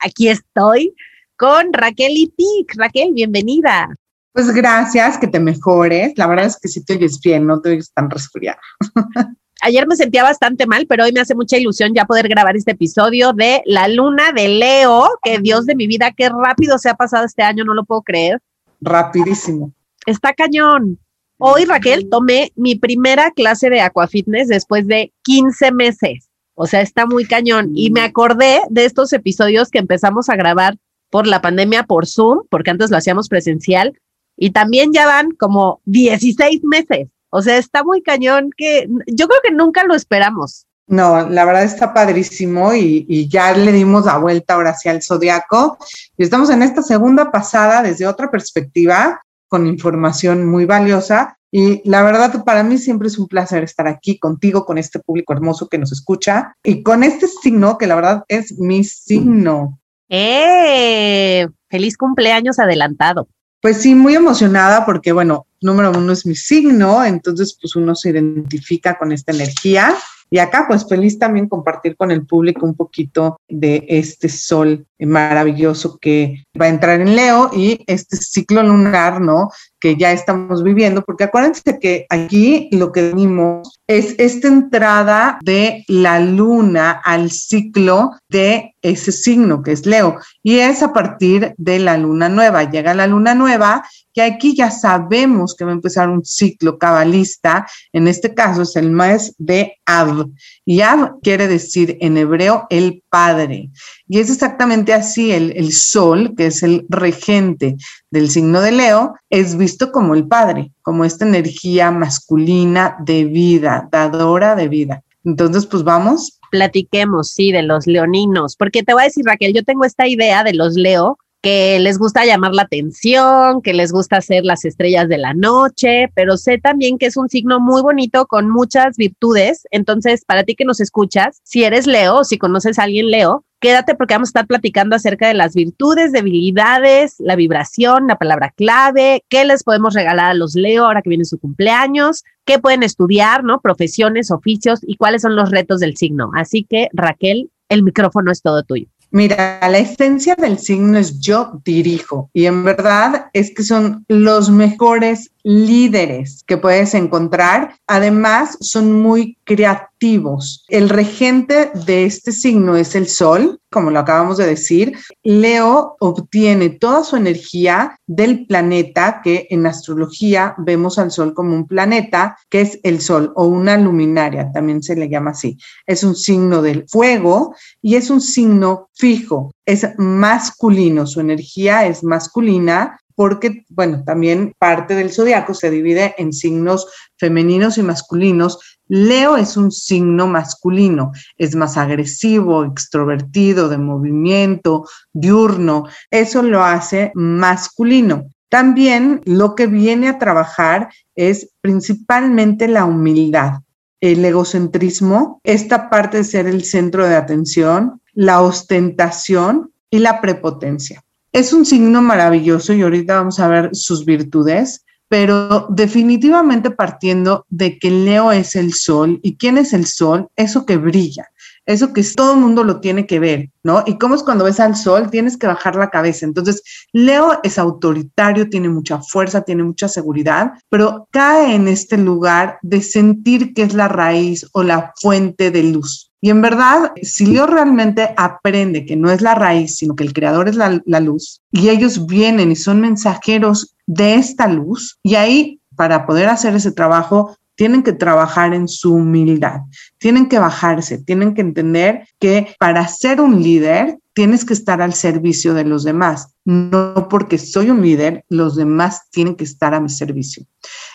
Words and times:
aquí 0.00 0.28
estoy 0.28 0.94
con 1.36 1.72
Raquel 1.72 2.16
Itic. 2.16 2.74
Raquel, 2.76 3.12
bienvenida. 3.14 3.88
Pues 4.32 4.50
gracias, 4.52 5.18
que 5.18 5.26
te 5.26 5.40
mejores. 5.40 6.12
La 6.16 6.26
verdad 6.26 6.46
es 6.46 6.58
que 6.58 6.68
sí 6.68 6.84
te 6.84 6.94
oyes 6.94 7.20
bien, 7.20 7.46
no 7.46 7.60
te 7.60 7.70
oyes 7.70 7.92
tan 7.92 8.10
resfriada. 8.10 8.60
Ayer 9.60 9.86
me 9.88 9.96
sentía 9.96 10.22
bastante 10.22 10.66
mal, 10.66 10.86
pero 10.86 11.04
hoy 11.04 11.12
me 11.12 11.20
hace 11.20 11.34
mucha 11.34 11.56
ilusión 11.56 11.92
ya 11.92 12.04
poder 12.04 12.28
grabar 12.28 12.56
este 12.56 12.72
episodio 12.72 13.32
de 13.32 13.62
La 13.66 13.88
Luna 13.88 14.30
de 14.32 14.48
Leo, 14.48 15.08
que 15.22 15.40
Dios 15.40 15.66
de 15.66 15.74
mi 15.74 15.88
vida, 15.88 16.12
qué 16.16 16.28
rápido 16.28 16.78
se 16.78 16.88
ha 16.88 16.94
pasado 16.94 17.24
este 17.24 17.42
año, 17.42 17.64
no 17.64 17.74
lo 17.74 17.84
puedo 17.84 18.02
creer. 18.02 18.40
Rapidísimo. 18.80 19.72
Está 20.06 20.32
cañón. 20.32 21.00
Hoy, 21.38 21.64
Raquel, 21.64 22.08
tomé 22.08 22.52
mi 22.54 22.76
primera 22.76 23.32
clase 23.32 23.70
de 23.70 23.80
aquafitness 23.80 24.48
después 24.48 24.86
de 24.86 25.12
15 25.22 25.72
meses. 25.72 26.27
O 26.60 26.66
sea, 26.66 26.80
está 26.80 27.06
muy 27.06 27.24
cañón. 27.24 27.70
Y 27.76 27.92
me 27.92 28.00
acordé 28.00 28.62
de 28.68 28.84
estos 28.84 29.12
episodios 29.12 29.70
que 29.70 29.78
empezamos 29.78 30.28
a 30.28 30.34
grabar 30.34 30.76
por 31.08 31.28
la 31.28 31.40
pandemia 31.40 31.84
por 31.84 32.08
Zoom, 32.08 32.40
porque 32.50 32.70
antes 32.70 32.90
lo 32.90 32.96
hacíamos 32.96 33.28
presencial, 33.28 33.96
y 34.36 34.50
también 34.50 34.92
ya 34.92 35.06
van 35.06 35.30
como 35.30 35.80
16 35.84 36.64
meses. 36.64 37.10
O 37.30 37.42
sea, 37.42 37.58
está 37.58 37.84
muy 37.84 38.02
cañón 38.02 38.50
que 38.56 38.88
yo 39.06 39.28
creo 39.28 39.40
que 39.44 39.52
nunca 39.52 39.84
lo 39.84 39.94
esperamos. 39.94 40.66
No, 40.88 41.28
la 41.28 41.44
verdad 41.44 41.62
está 41.62 41.94
padrísimo 41.94 42.74
y, 42.74 43.28
ya 43.28 43.52
le 43.52 43.70
dimos 43.70 44.06
la 44.06 44.18
vuelta 44.18 44.54
ahora 44.54 44.70
hacia 44.70 44.90
el 44.90 45.02
zodiaco 45.02 45.78
y 46.16 46.24
estamos 46.24 46.50
en 46.50 46.62
esta 46.62 46.82
segunda 46.82 47.30
pasada 47.30 47.82
desde 47.82 48.06
otra 48.06 48.32
perspectiva 48.32 49.20
con 49.46 49.66
información 49.66 50.44
muy 50.46 50.64
valiosa 50.64 51.37
y 51.50 51.88
la 51.88 52.02
verdad 52.02 52.44
para 52.44 52.62
mí 52.62 52.78
siempre 52.78 53.08
es 53.08 53.18
un 53.18 53.26
placer 53.26 53.64
estar 53.64 53.88
aquí 53.88 54.18
contigo, 54.18 54.66
con 54.66 54.78
este 54.78 54.98
público 54.98 55.32
hermoso 55.32 55.68
que 55.68 55.78
nos 55.78 55.92
escucha 55.92 56.54
y 56.62 56.82
con 56.82 57.02
este 57.02 57.26
signo 57.26 57.78
que 57.78 57.86
la 57.86 57.94
verdad 57.94 58.24
es 58.28 58.58
mi 58.58 58.84
signo. 58.84 59.78
¡Eh! 60.08 61.46
Feliz 61.68 61.96
cumpleaños 61.96 62.58
adelantado. 62.58 63.28
Pues 63.60 63.78
sí, 63.78 63.94
muy 63.94 64.14
emocionada 64.14 64.86
porque, 64.86 65.12
bueno, 65.12 65.46
número 65.60 65.90
uno 65.90 66.12
es 66.12 66.24
mi 66.24 66.36
signo, 66.36 67.04
entonces 67.04 67.58
pues 67.60 67.74
uno 67.74 67.94
se 67.94 68.10
identifica 68.10 68.96
con 68.96 69.10
esta 69.12 69.32
energía. 69.32 69.94
Y 70.30 70.38
acá 70.38 70.66
pues 70.68 70.86
feliz 70.86 71.18
también 71.18 71.48
compartir 71.48 71.96
con 71.96 72.10
el 72.10 72.26
público 72.26 72.66
un 72.66 72.74
poquito 72.74 73.40
de 73.48 73.86
este 73.88 74.28
sol 74.28 74.86
maravilloso 74.98 75.98
que 75.98 76.44
va 76.60 76.66
a 76.66 76.68
entrar 76.68 77.00
en 77.00 77.16
Leo 77.16 77.50
y 77.54 77.82
este 77.86 78.18
ciclo 78.18 78.62
lunar, 78.62 79.22
¿no? 79.22 79.50
Que 79.80 79.96
ya 79.96 80.12
estamos 80.12 80.62
viviendo, 80.62 81.02
porque 81.02 81.24
acuérdense 81.24 81.78
que 81.80 82.06
aquí 82.10 82.68
lo 82.72 82.90
que 82.92 83.12
vimos 83.12 83.80
es 83.86 84.14
esta 84.18 84.48
entrada 84.48 85.38
de 85.42 85.84
la 85.88 86.20
luna 86.20 87.00
al 87.04 87.30
ciclo 87.30 88.10
de 88.28 88.74
ese 88.82 89.12
signo 89.12 89.62
que 89.62 89.72
es 89.72 89.86
Leo 89.86 90.18
y 90.42 90.58
es 90.58 90.82
a 90.82 90.92
partir 90.92 91.54
de 91.56 91.78
la 91.78 91.96
luna 91.96 92.28
nueva. 92.28 92.70
Llega 92.70 92.94
la 92.94 93.06
luna 93.06 93.34
nueva 93.34 93.84
y 94.14 94.20
aquí 94.20 94.56
ya 94.56 94.70
sabemos 94.70 95.54
que 95.54 95.64
va 95.64 95.70
a 95.70 95.74
empezar 95.74 96.08
un 96.08 96.24
ciclo 96.24 96.76
cabalista, 96.76 97.66
en 97.92 98.08
este 98.08 98.34
caso 98.34 98.62
es 98.62 98.74
el 98.74 98.90
mes 98.90 99.32
de 99.38 99.76
Av 99.86 100.26
y 100.64 100.80
Ab 100.80 101.20
quiere 101.22 101.46
decir 101.46 101.96
en 102.00 102.16
hebreo 102.16 102.66
el 102.68 103.04
padre. 103.10 103.70
Y 104.08 104.18
es 104.18 104.30
exactamente 104.30 104.92
así, 104.92 105.32
el, 105.32 105.72
sol, 105.72 106.34
que 106.36 106.46
es 106.46 106.62
el 106.62 106.86
regente 106.88 107.76
del 108.10 108.30
signo 108.30 108.60
de 108.60 108.72
Leo, 108.72 109.14
es 109.30 109.56
visto 109.56 109.92
como 109.92 110.14
el 110.14 110.26
padre, 110.26 110.72
como 110.82 111.04
esta 111.04 111.26
energía 111.26 111.90
masculina 111.90 112.96
de 113.00 113.24
vida, 113.24 113.88
dadora 113.90 114.54
de 114.54 114.68
vida. 114.68 115.02
Entonces, 115.24 115.66
pues 115.66 115.82
vamos. 115.82 116.38
Platiquemos, 116.50 117.30
sí, 117.30 117.52
de 117.52 117.62
los 117.62 117.86
leoninos, 117.86 118.56
porque 118.56 118.82
te 118.82 118.94
voy 118.94 119.02
a 119.02 119.06
decir, 119.06 119.24
Raquel, 119.26 119.52
yo 119.52 119.62
tengo 119.62 119.84
esta 119.84 120.06
idea 120.06 120.44
de 120.44 120.54
los 120.54 120.74
Leo 120.74 121.18
que 121.40 121.78
les 121.78 121.98
gusta 121.98 122.24
llamar 122.24 122.52
la 122.52 122.62
atención, 122.62 123.62
que 123.62 123.72
les 123.72 123.92
gusta 123.92 124.20
ser 124.20 124.44
las 124.44 124.64
estrellas 124.64 125.08
de 125.08 125.18
la 125.18 125.34
noche, 125.34 126.10
pero 126.14 126.36
sé 126.36 126.58
también 126.58 126.98
que 126.98 127.06
es 127.06 127.16
un 127.16 127.28
signo 127.28 127.60
muy 127.60 127.80
bonito 127.82 128.26
con 128.26 128.50
muchas 128.50 128.96
virtudes. 128.96 129.66
Entonces, 129.70 130.24
para 130.24 130.44
ti 130.44 130.56
que 130.56 130.64
nos 130.64 130.80
escuchas, 130.80 131.40
si 131.44 131.64
eres 131.64 131.86
Leo 131.86 132.24
si 132.24 132.38
conoces 132.38 132.78
a 132.78 132.84
alguien 132.84 133.10
Leo, 133.10 133.44
quédate 133.60 133.94
porque 133.94 134.14
vamos 134.14 134.28
a 134.28 134.30
estar 134.30 134.46
platicando 134.46 134.96
acerca 134.96 135.28
de 135.28 135.34
las 135.34 135.54
virtudes, 135.54 136.12
debilidades, 136.12 137.16
la 137.18 137.36
vibración, 137.36 138.06
la 138.08 138.16
palabra 138.16 138.52
clave, 138.56 139.24
qué 139.28 139.44
les 139.44 139.62
podemos 139.62 139.94
regalar 139.94 140.30
a 140.30 140.34
los 140.34 140.54
Leo 140.54 140.86
ahora 140.86 141.02
que 141.02 141.10
viene 141.10 141.24
su 141.24 141.38
cumpleaños, 141.38 142.24
qué 142.44 142.58
pueden 142.58 142.82
estudiar, 142.82 143.44
¿no? 143.44 143.60
Profesiones, 143.60 144.30
oficios 144.30 144.80
y 144.82 144.96
cuáles 144.96 145.22
son 145.22 145.36
los 145.36 145.50
retos 145.50 145.80
del 145.80 145.96
signo. 145.96 146.30
Así 146.34 146.64
que, 146.64 146.88
Raquel, 146.92 147.50
el 147.68 147.82
micrófono 147.82 148.32
es 148.32 148.42
todo 148.42 148.62
tuyo. 148.62 148.88
Mira, 149.10 149.58
la 149.62 149.78
esencia 149.78 150.34
del 150.34 150.58
signo 150.58 150.98
es 150.98 151.18
yo 151.18 151.60
dirijo 151.64 152.28
y 152.34 152.44
en 152.44 152.62
verdad 152.64 153.30
es 153.32 153.54
que 153.54 153.62
son 153.62 154.04
los 154.08 154.50
mejores 154.50 155.30
líderes 155.48 156.44
que 156.46 156.58
puedes 156.58 156.92
encontrar. 156.92 157.74
Además, 157.86 158.58
son 158.60 159.00
muy 159.00 159.38
creativos. 159.44 160.66
El 160.68 160.90
regente 160.90 161.70
de 161.86 162.04
este 162.04 162.32
signo 162.32 162.76
es 162.76 162.94
el 162.94 163.08
Sol, 163.08 163.58
como 163.70 163.90
lo 163.90 163.98
acabamos 163.98 164.36
de 164.36 164.44
decir. 164.44 164.98
Leo 165.22 165.96
obtiene 166.00 166.68
toda 166.68 167.02
su 167.02 167.16
energía 167.16 167.98
del 168.06 168.46
planeta, 168.46 169.22
que 169.24 169.46
en 169.48 169.64
astrología 169.64 170.54
vemos 170.58 170.98
al 170.98 171.10
Sol 171.10 171.32
como 171.32 171.54
un 171.54 171.66
planeta, 171.66 172.36
que 172.50 172.60
es 172.60 172.78
el 172.82 173.00
Sol 173.00 173.32
o 173.34 173.46
una 173.46 173.78
luminaria, 173.78 174.52
también 174.52 174.82
se 174.82 174.96
le 174.96 175.08
llama 175.08 175.30
así. 175.30 175.56
Es 175.86 176.04
un 176.04 176.14
signo 176.14 176.60
del 176.60 176.86
fuego 176.86 177.54
y 177.80 177.94
es 177.96 178.10
un 178.10 178.20
signo 178.20 178.90
fijo. 178.92 179.50
Es 179.64 179.86
masculino, 179.96 181.06
su 181.06 181.20
energía 181.20 181.86
es 181.86 182.04
masculina 182.04 182.98
porque, 183.18 183.64
bueno, 183.70 184.04
también 184.04 184.54
parte 184.60 184.94
del 184.94 185.10
zodiaco 185.10 185.52
se 185.52 185.72
divide 185.72 186.14
en 186.18 186.32
signos 186.32 186.86
femeninos 187.16 187.76
y 187.76 187.82
masculinos. 187.82 188.60
Leo 188.86 189.36
es 189.36 189.56
un 189.56 189.72
signo 189.72 190.28
masculino, 190.28 191.10
es 191.36 191.56
más 191.56 191.76
agresivo, 191.76 192.62
extrovertido, 192.62 193.68
de 193.68 193.76
movimiento, 193.76 194.86
diurno. 195.12 195.88
Eso 196.12 196.44
lo 196.44 196.62
hace 196.62 197.10
masculino. 197.16 198.30
También 198.50 199.20
lo 199.24 199.56
que 199.56 199.66
viene 199.66 200.06
a 200.06 200.20
trabajar 200.20 200.88
es 201.16 201.50
principalmente 201.60 202.68
la 202.68 202.84
humildad, 202.84 203.62
el 204.00 204.24
egocentrismo, 204.24 205.40
esta 205.42 205.90
parte 205.90 206.18
de 206.18 206.24
ser 206.24 206.46
el 206.46 206.62
centro 206.62 207.04
de 207.08 207.16
atención, 207.16 208.00
la 208.12 208.42
ostentación 208.42 209.72
y 209.90 209.98
la 209.98 210.20
prepotencia. 210.20 211.02
Es 211.32 211.52
un 211.52 211.66
signo 211.66 212.00
maravilloso 212.00 212.72
y 212.72 212.82
ahorita 212.82 213.16
vamos 213.16 213.38
a 213.38 213.48
ver 213.48 213.70
sus 213.74 214.04
virtudes, 214.04 214.84
pero 215.08 215.66
definitivamente 215.70 216.70
partiendo 216.70 217.44
de 217.48 217.78
que 217.78 217.90
Leo 217.90 218.32
es 218.32 218.56
el 218.56 218.72
sol 218.72 219.20
y 219.22 219.36
quién 219.36 219.58
es 219.58 219.72
el 219.72 219.86
sol, 219.86 220.28
eso 220.36 220.64
que 220.64 220.76
brilla, 220.76 221.28
eso 221.66 221.92
que 221.92 222.02
todo 222.02 222.32
el 222.32 222.40
mundo 222.40 222.64
lo 222.64 222.80
tiene 222.80 223.06
que 223.06 223.18
ver, 223.18 223.50
¿no? 223.62 223.84
Y 223.86 223.98
cómo 223.98 224.14
es 224.14 224.22
cuando 224.22 224.44
ves 224.44 224.58
al 224.58 224.74
sol, 224.74 225.10
tienes 225.10 225.36
que 225.36 225.46
bajar 225.46 225.76
la 225.76 225.90
cabeza. 225.90 226.24
Entonces, 226.24 226.62
Leo 226.92 227.40
es 227.42 227.58
autoritario, 227.58 228.48
tiene 228.48 228.70
mucha 228.70 229.00
fuerza, 229.02 229.42
tiene 229.42 229.64
mucha 229.64 229.88
seguridad, 229.88 230.52
pero 230.70 231.08
cae 231.10 231.54
en 231.54 231.68
este 231.68 231.98
lugar 231.98 232.58
de 232.62 232.82
sentir 232.82 233.52
que 233.52 233.62
es 233.62 233.74
la 233.74 233.88
raíz 233.88 234.46
o 234.52 234.62
la 234.62 234.92
fuente 234.98 235.50
de 235.50 235.62
luz. 235.62 236.07
Y 236.20 236.30
en 236.30 236.42
verdad, 236.42 236.92
si 237.02 237.26
Leo 237.26 237.46
realmente 237.46 238.12
aprende 238.16 238.84
que 238.84 238.96
no 238.96 239.10
es 239.10 239.20
la 239.20 239.34
raíz, 239.34 239.76
sino 239.76 239.94
que 239.94 240.04
el 240.04 240.12
creador 240.12 240.48
es 240.48 240.56
la, 240.56 240.80
la, 240.84 241.00
luz, 241.00 241.42
y 241.52 241.68
ellos 241.68 242.06
vienen 242.06 242.50
y 242.50 242.56
son 242.56 242.80
mensajeros 242.80 243.76
de 243.86 244.14
esta 244.14 244.48
luz, 244.48 244.98
y 245.02 245.14
ahí 245.14 245.60
para 245.76 246.06
poder 246.06 246.28
hacer 246.28 246.56
ese 246.56 246.72
trabajo, 246.72 247.36
tienen 247.54 247.82
que 247.82 247.92
trabajar 247.92 248.54
en 248.54 248.68
su 248.68 248.94
humildad, 248.94 249.62
tienen 249.98 250.28
que 250.28 250.38
bajarse, 250.38 250.98
tienen 250.98 251.34
que 251.34 251.40
entender 251.40 252.06
que 252.20 252.54
para 252.58 252.86
ser 252.86 253.20
un 253.20 253.42
líder 253.42 253.98
tienes 254.12 254.44
que 254.44 254.52
estar 254.52 254.82
al 254.82 254.94
servicio 254.94 255.54
de 255.54 255.64
los 255.64 255.84
demás. 255.84 256.34
No 256.44 257.08
porque 257.08 257.38
soy 257.38 257.70
un 257.70 257.82
líder, 257.82 258.24
los 258.28 258.56
demás 258.56 259.08
tienen 259.10 259.36
que 259.36 259.44
estar 259.44 259.74
a 259.74 259.80
mi 259.80 259.88
servicio. 259.88 260.44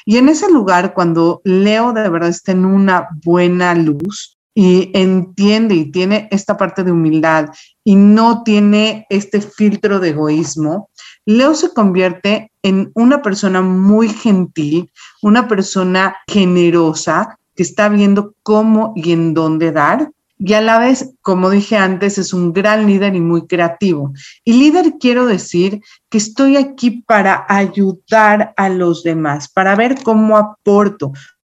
Y 0.05 0.17
en 0.17 0.27
ese 0.27 0.51
lugar, 0.51 0.93
cuando 0.93 1.41
Leo 1.45 1.93
de 1.93 2.09
verdad 2.09 2.29
está 2.29 2.51
en 2.51 2.65
una 2.65 3.07
buena 3.23 3.75
luz, 3.75 4.32
y 4.55 4.91
entiende 4.93 5.75
y 5.75 5.91
tiene 5.91 6.27
esta 6.31 6.57
parte 6.57 6.83
de 6.83 6.91
humildad 6.91 7.49
y 7.83 7.95
no 7.95 8.43
tiene 8.43 9.05
este 9.09 9.41
filtro 9.41 9.99
de 9.99 10.09
egoísmo, 10.09 10.89
Leo 11.25 11.55
se 11.55 11.73
convierte 11.73 12.51
en 12.61 12.91
una 12.95 13.21
persona 13.21 13.61
muy 13.61 14.09
gentil, 14.09 14.91
una 15.21 15.47
persona 15.47 16.17
generosa 16.27 17.39
que 17.55 17.63
está 17.63 17.89
viendo 17.89 18.35
cómo 18.43 18.93
y 18.95 19.11
en 19.11 19.33
dónde 19.33 19.71
dar. 19.71 20.11
Y 20.37 20.53
a 20.53 20.61
la 20.61 20.79
vez, 20.79 21.13
como 21.21 21.49
dije 21.49 21.77
antes, 21.77 22.17
es 22.17 22.33
un 22.33 22.51
gran 22.51 22.85
líder 22.87 23.15
y 23.15 23.21
muy 23.21 23.47
creativo. 23.47 24.11
Y 24.43 24.53
líder 24.53 24.95
quiero 24.99 25.25
decir 25.25 25.81
que 26.09 26.17
estoy 26.17 26.57
aquí 26.57 27.03
para 27.07 27.45
ayudar 27.47 28.53
a 28.57 28.67
los 28.67 29.03
demás, 29.03 29.47
para 29.47 29.75
ver 29.75 30.03
cómo 30.03 30.35
aporto, 30.35 31.13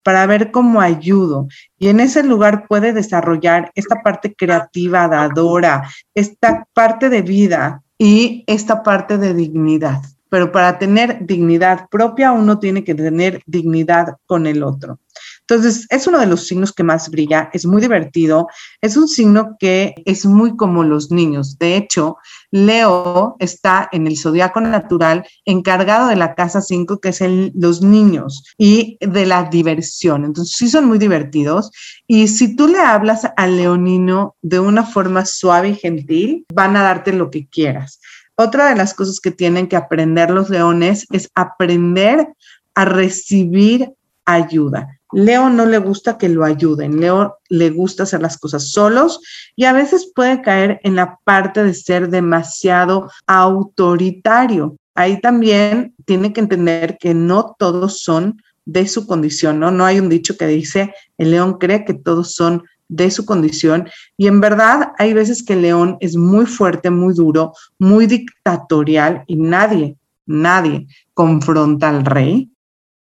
para 0.05 0.27
ver 0.27 0.53
cómo 0.53 0.81
ayudo. 0.81 1.49
Y 1.79 1.89
en 1.89 1.99
ese 1.99 2.23
lugar 2.23 2.69
puede 2.69 2.93
desarrollar 2.93 3.73
esta 3.75 4.03
parte 4.03 4.35
creativa, 4.35 5.09
dadora, 5.09 5.91
esta 6.15 6.69
parte 6.73 7.09
de 7.09 7.23
vida 7.23 7.83
y 7.99 8.45
esta 8.47 8.85
parte 8.85 9.19
de 9.19 9.35
dignidad. 9.35 10.03
Pero 10.29 10.53
para 10.53 10.79
tener 10.79 11.27
dignidad 11.27 11.89
propia, 11.91 12.33
uno 12.33 12.59
tiene 12.59 12.85
que 12.85 12.95
tener 12.95 13.43
dignidad 13.47 14.17
con 14.27 14.47
el 14.47 14.63
otro. 14.63 14.99
Entonces, 15.47 15.87
es 15.91 16.07
uno 16.07 16.19
de 16.19 16.27
los 16.27 16.47
signos 16.47 16.73
que 16.73 16.83
más 16.83 17.11
brilla, 17.11 17.51
es 17.53 17.67
muy 17.67 17.83
divertido, 17.83 18.49
es 18.81 18.97
un 18.97 19.09
signo 19.09 19.57
que 19.59 19.95
es 20.07 20.25
muy 20.25 20.57
como 20.57 20.85
los 20.85 21.11
niños. 21.11 21.59
De 21.59 21.77
hecho, 21.77 22.17
Leo 22.51 23.37
está 23.41 23.89
en 23.93 24.07
el 24.07 24.17
zodiaco 24.17 24.63
natural 24.63 25.27
encargado 25.45 26.09
de 26.09 26.17
la 26.17 26.35
casa 26.35 26.63
5, 26.63 26.99
que 26.99 27.11
es 27.11 27.23
los 27.55 27.83
niños 27.83 28.45
y 28.57 28.97
de 29.01 29.27
la 29.27 29.45
diversión. 29.45 30.25
Entonces, 30.25 30.57
sí 30.57 30.71
son 30.71 30.87
muy 30.87 30.99
divertidos. 30.99 31.71
Y 32.07 32.29
si 32.29 32.57
tú 32.57 32.67
le 32.67 32.79
hablas 32.79 33.27
al 33.37 33.57
leonino 33.59 34.37
de 34.41 34.61
una 34.61 34.85
forma 34.85 35.27
suave 35.27 35.71
y 35.71 35.75
gentil, 35.75 36.47
van 36.55 36.75
a 36.77 36.83
darte 36.83 37.13
lo 37.13 37.31
que 37.31 37.47
quieras. 37.49 38.01
Otra 38.37 38.71
de 38.71 38.77
las 38.77 38.95
cosas 38.95 39.21
que 39.21 39.31
tienen 39.31 39.69
que 39.69 39.77
aprender 39.77 40.31
los 40.31 40.49
leones 40.49 41.07
es 41.13 41.31
aprender 41.35 42.29
a 42.75 42.85
recibir 42.85 43.93
ayuda. 44.25 44.89
Leo 45.15 45.49
no 45.49 45.65
le 45.67 45.79
gusta 45.79 46.19
que 46.19 46.29
lo 46.29 46.45
ayuden, 46.45 47.01
Leo 47.01 47.39
le 47.49 47.71
gusta 47.71 48.03
hacer 48.03 48.21
las 48.21 48.37
cosas 48.37 48.71
solos 48.71 49.21
y 49.55 49.65
a 49.65 49.73
veces 49.73 50.11
puede 50.15 50.43
caer 50.43 50.81
en 50.83 50.97
la 50.97 51.19
parte 51.25 51.63
de 51.63 51.73
ser 51.73 52.11
demasiado 52.11 53.11
autoritario. 53.27 54.77
Ahí 54.95 55.21
también 55.21 55.95
tiene 56.05 56.33
que 56.33 56.41
entender 56.41 56.99
que 56.99 57.15
no 57.15 57.55
todos 57.59 58.03
son 58.03 58.43
de 58.65 58.89
su 58.89 59.07
condición, 59.07 59.61
¿no? 59.61 59.71
No 59.71 59.85
hay 59.85 60.01
un 60.01 60.09
dicho 60.09 60.37
que 60.37 60.47
dice, 60.47 60.95
el 61.19 61.31
león 61.31 61.59
cree 61.59 61.85
que 61.85 61.95
todos 61.95 62.35
son 62.35 62.65
de 62.89 63.11
su 63.11 63.25
condición 63.25 63.89
y 64.17 64.27
en 64.27 64.41
verdad 64.41 64.93
hay 64.99 65.15
veces 65.15 65.43
que 65.43 65.55
el 65.55 65.63
león 65.63 65.97
es 66.01 66.17
muy 66.17 66.47
fuerte, 66.47 66.91
muy 66.91 67.15
duro, 67.15 67.53
muy 67.79 68.07
dictatorial 68.07 69.25
y 69.27 69.37
nadie, 69.37 69.97
nadie 70.27 70.87
confronta 71.15 71.89
al 71.89 72.05
rey 72.05 72.54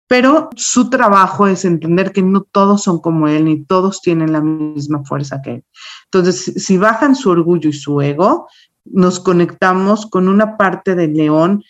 pero 0.07 0.49
su 0.55 0.89
trabajo 0.89 1.47
es 1.47 1.65
entender 1.65 2.11
que 2.13 2.21
no 2.21 2.41
todos 2.41 2.83
son 2.83 2.99
como 2.99 3.27
él, 3.27 3.45
ni 3.45 3.63
todos 3.63 4.01
tienen 4.01 4.31
la 4.31 4.41
misma 4.41 5.03
fuerza 5.03 5.41
que 5.41 5.55
él. 5.55 5.63
Entonces, 6.05 6.53
si 6.63 6.77
bajan 6.77 7.15
su 7.15 7.29
orgullo 7.29 7.69
y 7.69 7.73
su 7.73 8.01
ego, 8.01 8.47
nos 8.85 9.19
conectamos 9.19 10.05
con 10.05 10.29
una 10.29 10.55
parte 10.55 10.95
del 10.95 11.13
león 11.13 11.63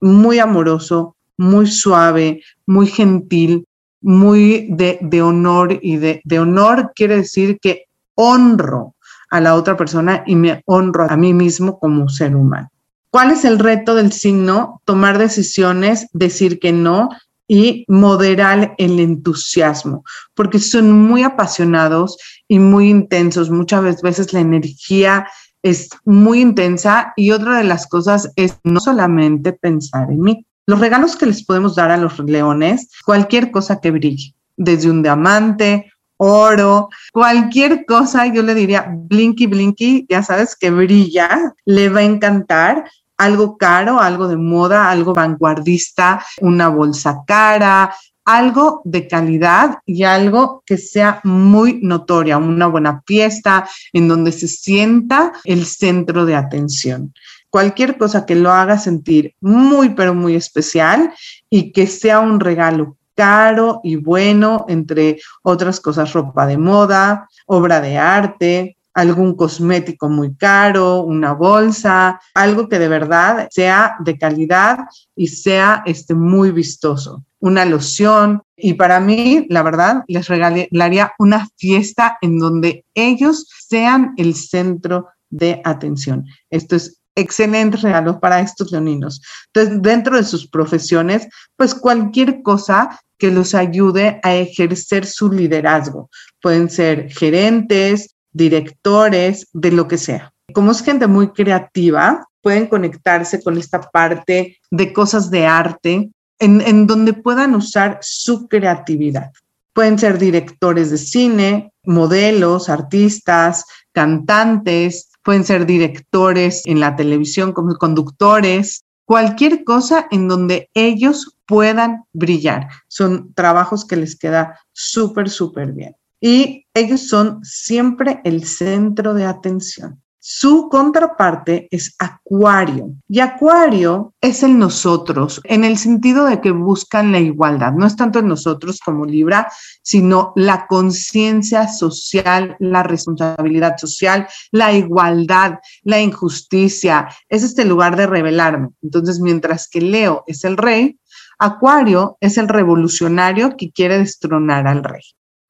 muy 0.00 0.38
amoroso, 0.38 1.16
muy 1.36 1.66
suave, 1.66 2.42
muy 2.66 2.86
gentil, 2.86 3.66
muy 4.00 4.68
de, 4.70 5.22
honor 5.22 5.78
y 5.80 5.96
de, 5.96 6.22
de 6.24 6.38
honor 6.38 6.92
quiere 6.94 7.16
decir 7.16 7.58
que 7.60 7.84
honro 8.14 8.94
a 9.30 9.40
la 9.40 9.54
otra 9.54 9.76
persona 9.76 10.24
y 10.26 10.34
me 10.34 10.62
honro 10.66 11.06
a 11.08 11.16
mí 11.16 11.32
mismo 11.34 11.78
como 11.78 12.08
ser 12.08 12.34
humano. 12.34 12.70
¿Cuál 13.10 13.30
es 13.30 13.44
el 13.44 13.58
reto 13.58 13.94
del 13.94 14.12
signo? 14.12 14.80
Tomar 14.84 15.18
decisiones, 15.18 16.08
decir 16.12 16.58
que 16.58 16.72
no, 16.72 17.10
y 17.52 17.84
moderar 17.86 18.74
el 18.78 18.98
entusiasmo, 18.98 20.04
porque 20.32 20.58
son 20.58 20.90
muy 20.90 21.22
apasionados 21.22 22.16
y 22.48 22.58
muy 22.58 22.88
intensos. 22.88 23.50
Muchas 23.50 24.00
veces 24.00 24.32
la 24.32 24.40
energía 24.40 25.26
es 25.62 25.90
muy 26.06 26.40
intensa 26.40 27.12
y 27.14 27.30
otra 27.30 27.58
de 27.58 27.64
las 27.64 27.86
cosas 27.86 28.32
es 28.36 28.56
no 28.64 28.80
solamente 28.80 29.52
pensar 29.52 30.10
en 30.10 30.22
mí. 30.22 30.46
Los 30.66 30.80
regalos 30.80 31.14
que 31.14 31.26
les 31.26 31.44
podemos 31.44 31.74
dar 31.74 31.90
a 31.90 31.98
los 31.98 32.18
leones, 32.20 32.88
cualquier 33.04 33.50
cosa 33.50 33.82
que 33.82 33.90
brille, 33.90 34.34
desde 34.56 34.90
un 34.90 35.02
diamante, 35.02 35.92
oro, 36.16 36.88
cualquier 37.12 37.84
cosa, 37.84 38.32
yo 38.32 38.42
le 38.42 38.54
diría 38.54 38.86
blinky 38.90 39.46
blinky, 39.46 40.06
ya 40.08 40.22
sabes 40.22 40.56
que 40.56 40.70
brilla, 40.70 41.52
le 41.66 41.90
va 41.90 42.00
a 42.00 42.04
encantar 42.04 42.84
algo 43.22 43.56
caro, 43.56 44.00
algo 44.00 44.26
de 44.26 44.36
moda, 44.36 44.90
algo 44.90 45.12
vanguardista, 45.14 46.24
una 46.40 46.68
bolsa 46.68 47.22
cara, 47.26 47.94
algo 48.24 48.82
de 48.84 49.06
calidad 49.06 49.78
y 49.86 50.02
algo 50.02 50.62
que 50.66 50.76
sea 50.76 51.20
muy 51.22 51.80
notoria, 51.82 52.38
una 52.38 52.66
buena 52.66 53.02
fiesta 53.06 53.68
en 53.92 54.08
donde 54.08 54.32
se 54.32 54.48
sienta 54.48 55.32
el 55.44 55.64
centro 55.66 56.24
de 56.24 56.34
atención. 56.34 57.14
Cualquier 57.48 57.96
cosa 57.96 58.26
que 58.26 58.34
lo 58.34 58.50
haga 58.50 58.78
sentir 58.78 59.34
muy, 59.40 59.90
pero 59.90 60.14
muy 60.14 60.34
especial 60.34 61.12
y 61.48 61.72
que 61.72 61.86
sea 61.86 62.20
un 62.20 62.40
regalo 62.40 62.96
caro 63.14 63.80
y 63.84 63.96
bueno, 63.96 64.64
entre 64.68 65.20
otras 65.42 65.78
cosas, 65.78 66.12
ropa 66.12 66.46
de 66.46 66.58
moda, 66.58 67.28
obra 67.46 67.80
de 67.80 67.98
arte, 67.98 68.78
algún 68.94 69.34
cosmético 69.34 70.08
muy 70.08 70.34
caro, 70.36 71.02
una 71.02 71.32
bolsa, 71.32 72.20
algo 72.34 72.68
que 72.68 72.78
de 72.78 72.88
verdad 72.88 73.48
sea 73.50 73.96
de 74.00 74.18
calidad 74.18 74.80
y 75.16 75.28
sea 75.28 75.82
este, 75.86 76.14
muy 76.14 76.50
vistoso, 76.50 77.24
una 77.40 77.64
loción. 77.64 78.42
Y 78.56 78.74
para 78.74 79.00
mí, 79.00 79.46
la 79.48 79.62
verdad, 79.62 80.04
les 80.08 80.28
regalaría 80.28 81.12
una 81.18 81.48
fiesta 81.56 82.18
en 82.20 82.38
donde 82.38 82.84
ellos 82.94 83.48
sean 83.68 84.14
el 84.16 84.34
centro 84.34 85.08
de 85.30 85.60
atención. 85.64 86.26
Esto 86.50 86.76
es 86.76 87.02
excelente 87.14 87.76
regalo 87.76 88.20
para 88.20 88.40
estos 88.40 88.72
leoninos. 88.72 89.22
Entonces, 89.52 89.82
dentro 89.82 90.16
de 90.16 90.24
sus 90.24 90.46
profesiones, 90.48 91.28
pues 91.56 91.74
cualquier 91.74 92.42
cosa 92.42 93.00
que 93.18 93.30
los 93.30 93.54
ayude 93.54 94.20
a 94.22 94.34
ejercer 94.34 95.06
su 95.06 95.30
liderazgo. 95.30 96.10
Pueden 96.40 96.68
ser 96.68 97.10
gerentes, 97.12 98.16
directores, 98.32 99.46
de 99.52 99.72
lo 99.72 99.88
que 99.88 99.98
sea. 99.98 100.32
Como 100.52 100.72
es 100.72 100.82
gente 100.82 101.06
muy 101.06 101.28
creativa, 101.28 102.26
pueden 102.42 102.66
conectarse 102.66 103.42
con 103.42 103.56
esta 103.56 103.80
parte 103.80 104.58
de 104.70 104.92
cosas 104.92 105.30
de 105.30 105.46
arte 105.46 106.10
en, 106.38 106.86
donde 106.86 107.12
puedan 107.12 107.54
usar 107.54 107.98
su 108.02 108.48
creatividad. 108.48 109.30
Pueden 109.72 109.98
ser 109.98 110.18
directores 110.18 110.90
de 110.90 110.98
cine, 110.98 111.72
modelos, 111.84 112.68
artistas, 112.68 113.64
cantantes, 113.92 115.10
pueden 115.22 115.44
ser 115.44 115.66
directores 115.66 116.62
en 116.66 116.80
la 116.80 116.96
televisión 116.96 117.52
como 117.52 117.76
conductores, 117.76 118.84
cualquier 119.04 119.62
cosa 119.62 120.08
en 120.10 120.26
donde 120.26 120.68
ellos 120.74 121.36
puedan 121.46 122.04
brillar. 122.12 122.68
Son 122.88 123.32
trabajos 123.34 123.86
que 123.86 123.96
les 123.96 124.18
queda 124.18 124.58
súper, 124.72 125.30
súper 125.30 125.72
bien 125.72 125.94
y 126.22 126.66
ellos 126.72 127.08
son 127.08 127.44
siempre 127.44 128.20
el 128.24 128.44
centro 128.44 129.12
de 129.12 129.24
atención. 129.26 130.00
Su 130.24 130.68
contraparte 130.70 131.66
es 131.72 131.96
Acuario. 131.98 132.94
Y 133.08 133.18
Acuario 133.18 134.14
es 134.20 134.44
el 134.44 134.56
nosotros, 134.56 135.40
en 135.42 135.64
el 135.64 135.76
sentido 135.76 136.24
de 136.26 136.40
que 136.40 136.52
buscan 136.52 137.10
la 137.10 137.18
igualdad. 137.18 137.72
No 137.72 137.88
es 137.88 137.96
tanto 137.96 138.20
en 138.20 138.28
nosotros 138.28 138.78
como 138.78 139.04
Libra, 139.04 139.50
sino 139.82 140.32
la 140.36 140.68
conciencia 140.68 141.66
social, 141.66 142.54
la 142.60 142.84
responsabilidad 142.84 143.76
social, 143.78 144.28
la 144.52 144.72
igualdad, 144.72 145.58
la 145.82 146.00
injusticia. 146.00 147.08
Es 147.28 147.42
este 147.42 147.64
lugar 147.64 147.96
de 147.96 148.06
revelarme. 148.06 148.68
Entonces, 148.80 149.18
mientras 149.18 149.68
que 149.68 149.80
Leo 149.80 150.22
es 150.28 150.44
el 150.44 150.56
rey, 150.56 151.00
Acuario 151.40 152.16
es 152.20 152.38
el 152.38 152.46
revolucionario 152.46 153.56
que 153.56 153.72
quiere 153.72 153.98
destronar 153.98 154.68
al 154.68 154.84
rey 154.84 155.02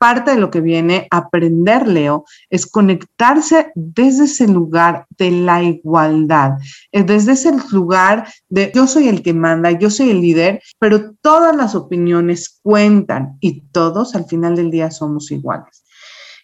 parte 0.03 0.33
de 0.33 0.41
lo 0.41 0.51
que 0.51 0.61
viene 0.61 1.07
a 1.13 1.19
aprender 1.19 1.87
Leo 1.87 2.25
es 2.51 2.67
conectarse 2.67 3.71
desde 3.77 4.25
ese 4.25 4.49
lugar 4.49 5.07
de 5.17 5.31
la 5.31 5.63
igualdad, 5.63 6.55
desde 6.91 7.35
ese 7.35 7.53
lugar 7.71 8.27
de 8.49 8.73
yo 8.75 8.89
soy 8.89 9.07
el 9.07 9.23
que 9.23 9.33
manda, 9.33 9.71
yo 9.71 9.91
soy 9.91 10.11
el 10.11 10.21
líder, 10.21 10.61
pero 10.81 11.13
todas 11.21 11.55
las 11.55 11.77
opiniones 11.77 12.59
cuentan 12.65 13.37
y 13.39 13.61
todos 13.71 14.17
al 14.17 14.25
final 14.25 14.57
del 14.57 14.73
día 14.73 14.91
somos 14.91 15.31
iguales. 15.31 15.85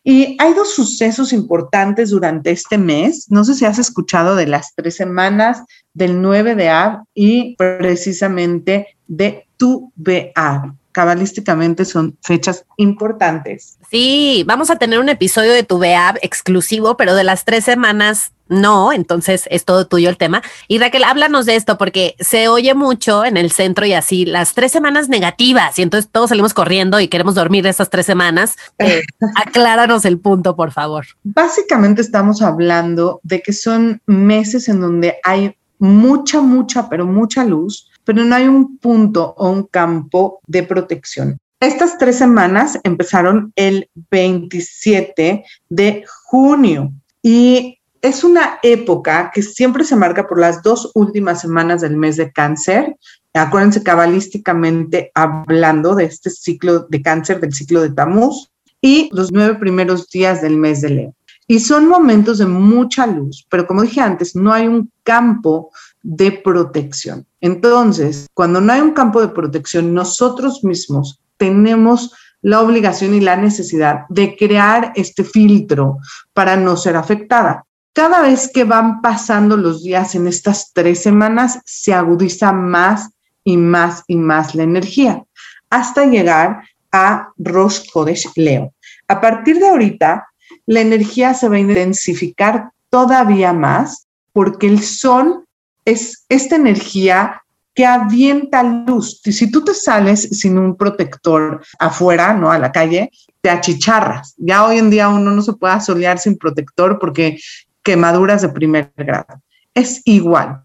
Y 0.05 0.37
hay 0.38 0.55
dos 0.55 0.73
sucesos 0.73 1.33
importantes 1.33 2.11
durante 2.11 2.53
este 2.53 2.79
mes. 2.79 3.27
No 3.29 3.43
sé 3.43 3.57
si 3.57 3.65
has 3.65 3.81
escuchado 3.81 4.37
de 4.37 4.47
las 4.47 4.73
tres 4.77 4.95
semanas 4.95 5.65
del 5.93 6.23
9 6.23 6.55
de 6.55 6.69
Ab 6.69 7.03
y 7.12 7.57
precisamente 7.57 8.87
de 9.09 9.49
tu 9.57 9.93
BA. 9.97 10.77
Cabalísticamente 10.92 11.85
son 11.85 12.16
fechas 12.23 12.64
importantes. 12.76 13.78
Sí, 13.90 14.45
vamos 14.47 14.71
a 14.71 14.76
tener 14.76 14.99
un 14.99 15.09
episodio 15.09 15.52
de 15.52 15.62
tu 15.62 15.78
exclusivo, 16.23 16.97
pero 16.97 17.14
de 17.14 17.25
las 17.25 17.45
tres 17.45 17.64
semanas 17.64 18.33
no, 18.49 18.92
entonces 18.92 19.45
es 19.50 19.64
todo 19.64 19.87
tuyo 19.87 20.09
el 20.09 20.16
tema. 20.16 20.42
Y 20.68 20.78
Raquel, 20.78 21.04
háblanos 21.04 21.47
de 21.47 21.57
esto 21.57 21.78
porque 21.78 22.16
se 22.18 22.49
oye 22.49 22.75
mucho 22.75 23.25
en 23.25 23.37
el 23.37 23.52
centro 23.52 23.87
y 23.87 23.92
así 23.92 24.25
las 24.25 24.54
tres 24.54 24.73
semanas 24.73 25.09
negativas 25.09 25.78
y 25.78 25.83
entonces 25.83 26.11
todos 26.11 26.30
salimos 26.30 26.54
corriendo 26.54 26.99
y 27.00 27.09
queremos 27.09 27.35
dormir 27.35 27.66
esas 27.66 27.90
tres 27.90 28.07
semanas. 28.07 28.57
Eh, 28.78 29.02
acláranos 29.37 30.04
el 30.04 30.18
punto, 30.18 30.57
por 30.57 30.73
favor. 30.73 31.07
Básicamente 31.23 32.00
estamos 32.00 32.42
hablando 32.42 33.21
de 33.23 33.42
que 33.42 33.52
son 33.52 34.00
meses 34.07 34.68
en 34.68 34.80
donde 34.80 35.16
hay 35.25 35.54
mucha, 35.78 36.40
mucha, 36.40 36.88
pero 36.88 37.07
mucha 37.07 37.45
luz, 37.45 37.88
pero 38.09 38.25
no 38.25 38.35
hay 38.35 38.49
un 38.49 38.79
punto 38.79 39.35
o 39.37 39.50
un 39.50 39.65
campo 39.65 40.41
de 40.47 40.62
protección. 40.62 41.37
Estas 41.61 41.99
tres 41.99 42.17
semanas 42.17 42.79
empezaron 42.83 43.53
el 43.55 43.91
27 44.11 45.45
de 45.69 46.05
junio 46.25 46.91
y 47.23 47.79
es 48.00 48.25
una 48.25 48.61
época 48.62 49.31
que 49.35 49.43
siempre 49.43 49.85
se 49.85 49.95
marca 49.95 50.27
por 50.27 50.41
las 50.41 50.62
dos 50.62 50.91
últimas 50.95 51.43
semanas 51.43 51.83
del 51.83 51.99
mes 51.99 52.17
de 52.17 52.33
cáncer. 52.33 52.97
Acuérdense 53.35 53.83
cabalísticamente 53.83 55.12
hablando 55.15 55.95
de 55.95 56.05
este 56.05 56.31
ciclo 56.31 56.87
de 56.88 57.03
cáncer, 57.03 57.41
del 57.41 57.53
ciclo 57.53 57.83
de 57.83 57.91
Tamuz, 57.91 58.49
y 58.81 59.11
los 59.12 59.31
nueve 59.31 59.57
primeros 59.57 60.09
días 60.09 60.41
del 60.41 60.57
mes 60.57 60.81
de 60.81 60.88
Leo. 60.88 61.15
Y 61.47 61.61
son 61.61 61.87
momentos 61.87 62.38
de 62.38 62.47
mucha 62.47 63.07
luz, 63.07 63.47
pero 63.50 63.67
como 63.67 63.83
dije 63.83 64.00
antes, 64.00 64.35
no 64.35 64.50
hay 64.50 64.67
un 64.67 64.91
campo 65.03 65.71
de 66.02 66.33
protección. 66.33 67.26
Entonces, 67.40 68.26
cuando 68.35 68.61
no 68.61 68.73
hay 68.73 68.81
un 68.81 68.93
campo 68.93 69.21
de 69.21 69.28
protección, 69.28 69.95
nosotros 69.95 70.64
mismos 70.64 71.21
tenemos 71.37 72.12
la 72.40 72.61
obligación 72.61 73.14
y 73.14 73.21
la 73.21 73.37
necesidad 73.37 74.07
de 74.09 74.37
crear 74.37 74.93
este 74.95 75.25
filtro 75.25 75.99
para 76.33 76.57
no 76.57 76.76
ser 76.76 76.97
afectada. 76.97 77.64
Cada 77.93 78.23
vez 78.23 78.50
que 78.52 78.64
van 78.64 79.00
pasando 79.02 79.57
los 79.57 79.83
días 79.83 80.14
en 80.14 80.28
estas 80.28 80.73
tres 80.73 81.02
semanas, 81.02 81.59
se 81.64 81.93
agudiza 81.93 82.52
más 82.52 83.11
y 83.43 83.57
más 83.57 84.05
y 84.07 84.17
más 84.17 84.55
la 84.55 84.62
energía, 84.62 85.25
hasta 85.69 86.07
llegar 86.07 86.62
a 86.93 87.31
Rosh 87.38 87.83
Chodesh 87.90 88.31
Leo. 88.37 88.73
A 89.09 89.21
partir 89.21 89.59
de 89.59 89.69
ahorita, 89.69 90.28
la 90.67 90.81
energía 90.81 91.35
se 91.35 91.49
va 91.49 91.57
a 91.57 91.61
intensificar 91.61 92.71
todavía 92.88 93.52
más 93.52 94.07
porque 94.33 94.69
el 94.69 94.83
sol 94.83 95.48
es 95.88 96.26
esta 96.28 96.57
energía 96.57 97.42
que 97.75 97.87
avienta 97.87 98.62
luz. 98.62 99.21
Si 99.25 99.50
tú 99.50 99.64
te 99.64 99.73
sales 99.73 100.28
sin 100.33 100.59
un 100.59 100.76
protector 100.76 101.64
afuera, 101.78 102.35
¿no? 102.35 102.50
A 102.50 102.59
la 102.59 102.73
calle, 102.73 103.11
te 103.40 103.49
achicharras. 103.49 104.35
Ya 104.37 104.66
hoy 104.66 104.78
en 104.78 104.90
día 104.90 105.09
uno 105.09 105.30
no 105.30 105.40
se 105.40 105.54
puede 105.54 105.80
solear 105.80 106.18
sin 106.18 106.37
protector 106.37 106.99
porque 106.99 107.38
quemaduras 107.83 108.42
de 108.42 108.50
primer 108.50 108.92
grado. 108.97 109.40
Es 109.73 110.02
igual. 110.04 110.62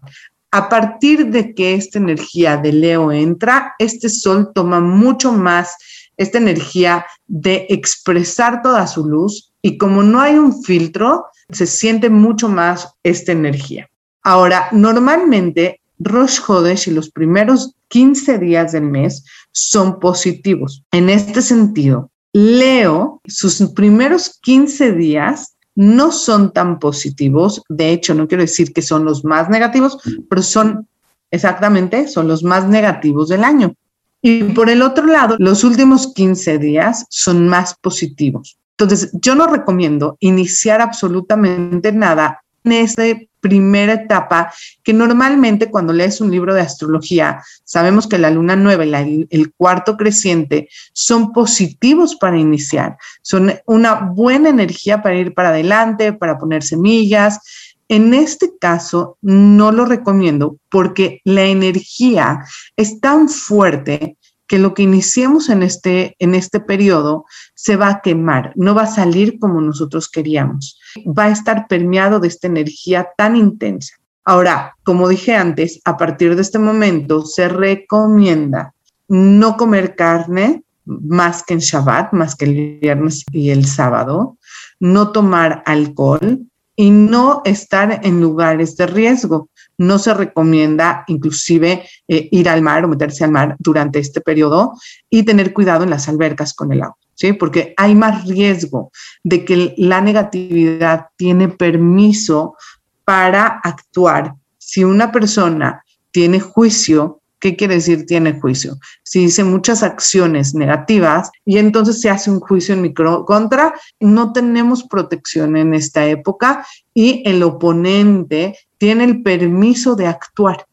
A 0.50 0.68
partir 0.68 1.30
de 1.30 1.54
que 1.54 1.74
esta 1.74 1.98
energía 1.98 2.56
de 2.58 2.72
Leo 2.72 3.10
entra, 3.10 3.74
este 3.78 4.08
sol 4.08 4.52
toma 4.54 4.80
mucho 4.80 5.32
más 5.32 5.74
esta 6.16 6.38
energía 6.38 7.06
de 7.26 7.66
expresar 7.70 8.60
toda 8.60 8.86
su 8.86 9.06
luz 9.06 9.52
y 9.62 9.78
como 9.78 10.02
no 10.02 10.20
hay 10.20 10.34
un 10.34 10.62
filtro, 10.62 11.26
se 11.48 11.66
siente 11.66 12.10
mucho 12.10 12.48
más 12.48 12.94
esta 13.02 13.32
energía. 13.32 13.88
Ahora, 14.24 14.68
normalmente 14.72 15.80
Rosh 15.98 16.40
Hodesh 16.46 16.88
y 16.88 16.92
los 16.92 17.10
primeros 17.10 17.74
15 17.88 18.38
días 18.38 18.72
del 18.72 18.84
mes 18.84 19.24
son 19.52 20.00
positivos. 20.00 20.82
En 20.90 21.10
este 21.10 21.42
sentido, 21.42 22.10
Leo, 22.32 23.20
sus 23.26 23.60
primeros 23.74 24.40
15 24.42 24.92
días 24.92 25.54
no 25.76 26.10
son 26.10 26.52
tan 26.52 26.78
positivos. 26.78 27.62
De 27.68 27.90
hecho, 27.90 28.14
no 28.14 28.26
quiero 28.26 28.42
decir 28.42 28.72
que 28.72 28.82
son 28.82 29.04
los 29.04 29.24
más 29.24 29.48
negativos, 29.48 29.98
pero 30.28 30.42
son 30.42 30.88
exactamente, 31.30 32.08
son 32.08 32.26
los 32.26 32.42
más 32.42 32.66
negativos 32.66 33.28
del 33.28 33.44
año. 33.44 33.74
Y 34.22 34.42
por 34.44 34.70
el 34.70 34.82
otro 34.82 35.06
lado, 35.06 35.36
los 35.38 35.64
últimos 35.64 36.14
15 36.14 36.58
días 36.58 37.04
son 37.10 37.46
más 37.46 37.74
positivos. 37.74 38.58
Entonces, 38.78 39.10
yo 39.20 39.34
no 39.34 39.46
recomiendo 39.46 40.16
iniciar 40.20 40.80
absolutamente 40.80 41.92
nada 41.92 42.42
en 42.64 42.72
este 42.72 43.28
primera 43.44 43.92
etapa 43.92 44.50
que 44.82 44.94
normalmente 44.94 45.70
cuando 45.70 45.92
lees 45.92 46.22
un 46.22 46.30
libro 46.30 46.54
de 46.54 46.62
astrología, 46.62 47.42
sabemos 47.62 48.06
que 48.06 48.16
la 48.16 48.30
luna 48.30 48.56
nueva 48.56 48.86
y 48.86 49.26
el 49.28 49.52
cuarto 49.52 49.98
creciente 49.98 50.70
son 50.94 51.30
positivos 51.30 52.16
para 52.16 52.38
iniciar, 52.38 52.96
son 53.20 53.52
una 53.66 53.96
buena 53.96 54.48
energía 54.48 55.02
para 55.02 55.16
ir 55.16 55.34
para 55.34 55.50
adelante, 55.50 56.14
para 56.14 56.38
poner 56.38 56.62
semillas. 56.62 57.38
En 57.86 58.14
este 58.14 58.56
caso, 58.58 59.18
no 59.20 59.72
lo 59.72 59.84
recomiendo 59.84 60.56
porque 60.70 61.20
la 61.24 61.44
energía 61.44 62.46
es 62.78 62.98
tan 62.98 63.28
fuerte 63.28 64.16
que 64.46 64.58
lo 64.58 64.74
que 64.74 64.82
iniciemos 64.82 65.48
en 65.48 65.62
este, 65.62 66.16
en 66.18 66.34
este 66.34 66.60
periodo 66.60 67.24
se 67.54 67.76
va 67.76 67.88
a 67.88 68.00
quemar, 68.02 68.52
no 68.56 68.74
va 68.74 68.82
a 68.82 68.86
salir 68.86 69.38
como 69.38 69.60
nosotros 69.60 70.08
queríamos, 70.10 70.78
va 71.06 71.24
a 71.24 71.30
estar 71.30 71.66
permeado 71.66 72.20
de 72.20 72.28
esta 72.28 72.46
energía 72.46 73.08
tan 73.16 73.36
intensa. 73.36 73.94
Ahora, 74.24 74.76
como 74.84 75.08
dije 75.08 75.34
antes, 75.34 75.80
a 75.84 75.96
partir 75.96 76.34
de 76.34 76.42
este 76.42 76.58
momento 76.58 77.24
se 77.26 77.48
recomienda 77.48 78.74
no 79.08 79.56
comer 79.56 79.96
carne 79.96 80.62
más 80.86 81.42
que 81.42 81.54
en 81.54 81.60
Shabbat, 81.60 82.12
más 82.12 82.34
que 82.34 82.44
el 82.44 82.78
viernes 82.80 83.24
y 83.32 83.50
el 83.50 83.66
sábado, 83.66 84.38
no 84.80 85.12
tomar 85.12 85.62
alcohol 85.66 86.40
y 86.76 86.90
no 86.90 87.42
estar 87.44 88.00
en 88.02 88.20
lugares 88.20 88.76
de 88.76 88.86
riesgo 88.86 89.48
no 89.78 89.98
se 89.98 90.14
recomienda 90.14 91.04
inclusive 91.06 91.84
eh, 92.08 92.28
ir 92.30 92.48
al 92.48 92.62
mar 92.62 92.84
o 92.84 92.88
meterse 92.88 93.24
al 93.24 93.30
mar 93.30 93.56
durante 93.58 93.98
este 93.98 94.20
periodo 94.20 94.72
y 95.10 95.24
tener 95.24 95.52
cuidado 95.52 95.84
en 95.84 95.90
las 95.90 96.08
albercas 96.08 96.54
con 96.54 96.72
el 96.72 96.82
agua, 96.82 96.96
¿sí? 97.14 97.32
Porque 97.32 97.74
hay 97.76 97.94
más 97.94 98.26
riesgo 98.26 98.90
de 99.22 99.44
que 99.44 99.74
la 99.76 100.00
negatividad 100.00 101.06
tiene 101.16 101.48
permiso 101.48 102.56
para 103.04 103.46
actuar. 103.62 104.34
Si 104.58 104.84
una 104.84 105.12
persona 105.12 105.84
tiene 106.10 106.40
juicio, 106.40 107.20
¿Qué 107.40 107.56
quiere 107.56 107.74
decir 107.74 108.06
tiene 108.06 108.40
juicio? 108.40 108.78
Si 109.02 109.20
dice 109.20 109.44
muchas 109.44 109.82
acciones 109.82 110.54
negativas 110.54 111.30
y 111.44 111.58
entonces 111.58 112.00
se 112.00 112.08
hace 112.08 112.30
un 112.30 112.40
juicio 112.40 112.74
en 112.74 112.82
mi 112.82 112.94
contra, 112.94 113.74
no 114.00 114.32
tenemos 114.32 114.84
protección 114.84 115.56
en 115.56 115.74
esta 115.74 116.06
época 116.06 116.66
y 116.94 117.22
el 117.26 117.42
oponente 117.42 118.56
tiene 118.78 119.04
el 119.04 119.22
permiso 119.22 119.94
de 119.94 120.06
actuar. 120.06 120.66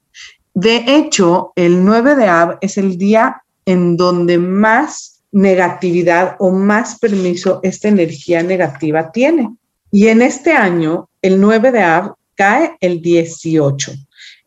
De 0.54 0.84
hecho, 0.88 1.54
el 1.56 1.84
9 1.84 2.16
de 2.16 2.28
Ab 2.28 2.58
es 2.62 2.78
el 2.78 2.98
día 2.98 3.44
en 3.66 3.98
donde 3.98 4.38
más 4.38 5.24
negatividad 5.32 6.36
o 6.40 6.52
más 6.52 7.00
permiso 7.00 7.60
esta 7.64 7.88
energía 7.88 8.44
negativa 8.44 9.12
tiene. 9.12 9.56
Y 9.92 10.08
en 10.08 10.22
este 10.22 10.54
año, 10.54 11.10
el 11.22 11.40
9 11.40 11.72
de 11.72 11.84
Ab 11.84 12.16
cae 12.36 12.76
el 12.80 13.02
18 13.02 13.94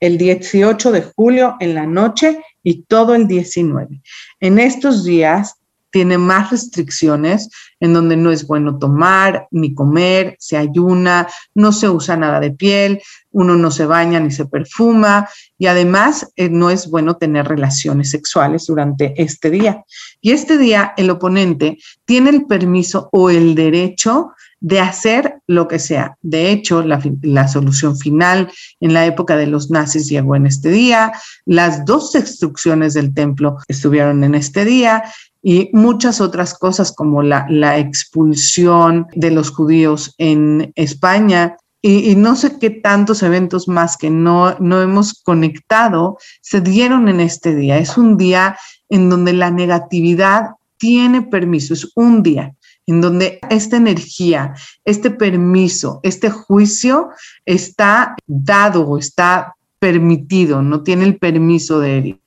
el 0.04 0.18
18 0.18 0.92
de 0.92 1.02
julio 1.02 1.56
en 1.60 1.74
la 1.74 1.86
noche 1.86 2.38
y 2.62 2.82
todo 2.82 3.14
el 3.14 3.26
19. 3.26 4.02
En 4.40 4.58
estos 4.58 5.02
días 5.02 5.54
tiene 5.90 6.18
más 6.18 6.50
restricciones 6.50 7.48
en 7.80 7.94
donde 7.94 8.16
no 8.16 8.30
es 8.30 8.46
bueno 8.46 8.78
tomar 8.78 9.46
ni 9.50 9.74
comer, 9.74 10.36
se 10.38 10.58
ayuna, 10.58 11.28
no 11.54 11.72
se 11.72 11.88
usa 11.88 12.16
nada 12.16 12.38
de 12.40 12.50
piel, 12.50 13.00
uno 13.30 13.56
no 13.56 13.70
se 13.70 13.86
baña 13.86 14.20
ni 14.20 14.30
se 14.30 14.44
perfuma 14.44 15.26
y 15.56 15.68
además 15.68 16.30
eh, 16.36 16.50
no 16.50 16.68
es 16.68 16.90
bueno 16.90 17.16
tener 17.16 17.46
relaciones 17.46 18.10
sexuales 18.10 18.66
durante 18.66 19.14
este 19.22 19.48
día. 19.50 19.84
Y 20.20 20.32
este 20.32 20.58
día 20.58 20.92
el 20.98 21.08
oponente 21.08 21.78
tiene 22.04 22.28
el 22.30 22.44
permiso 22.44 23.08
o 23.10 23.30
el 23.30 23.54
derecho 23.54 24.32
de 24.64 24.80
hacer 24.80 25.40
lo 25.46 25.68
que 25.68 25.78
sea. 25.78 26.16
De 26.22 26.50
hecho, 26.50 26.82
la, 26.82 27.48
solución 27.48 27.98
final 27.98 28.50
en 28.80 28.94
la 28.94 29.04
época 29.04 29.36
de 29.36 29.46
los 29.46 29.70
nazis 29.70 30.08
llegó 30.08 30.36
en 30.36 30.46
este 30.46 30.70
día, 30.70 31.12
las 31.44 31.84
dos 31.84 32.12
destrucciones 32.12 32.94
del 32.94 33.12
templo 33.12 33.58
estuvieron 33.68 34.24
en 34.24 34.34
este 34.34 34.64
día 34.64 35.04
y 35.42 35.68
muchas 35.74 36.22
otras 36.22 36.58
cosas 36.58 36.92
como 36.92 37.22
la, 37.22 37.44
expulsión 37.78 39.06
de 39.14 39.32
los 39.32 39.50
judíos 39.50 40.14
en 40.16 40.72
España 40.76 41.58
y, 41.82 42.16
no 42.16 42.34
sé 42.34 42.58
qué 42.58 42.70
tantos 42.70 43.22
eventos 43.22 43.68
más 43.68 43.98
que 43.98 44.08
no, 44.08 44.56
no 44.60 44.80
hemos 44.80 45.12
conectado 45.22 46.16
se 46.40 46.62
dieron 46.62 47.08
en 47.08 47.20
este 47.20 47.54
día. 47.54 47.76
Es 47.76 47.98
un 47.98 48.16
día 48.16 48.56
en 48.88 49.10
donde 49.10 49.34
la 49.34 49.50
negatividad 49.50 50.52
tiene 50.78 51.20
permiso, 51.20 51.74
es 51.74 51.92
un 51.94 52.22
día 52.22 52.54
en 52.86 53.00
donde 53.00 53.40
esta 53.50 53.76
energía, 53.76 54.54
este 54.84 55.10
permiso, 55.10 56.00
este 56.02 56.30
juicio 56.30 57.10
está 57.44 58.14
dado 58.26 58.86
o 58.86 58.98
está 58.98 59.54
permitido, 59.78 60.62
no 60.62 60.82
tiene 60.82 61.04
el 61.04 61.18
permiso 61.18 61.80
de 61.80 61.98
herir. 61.98 62.20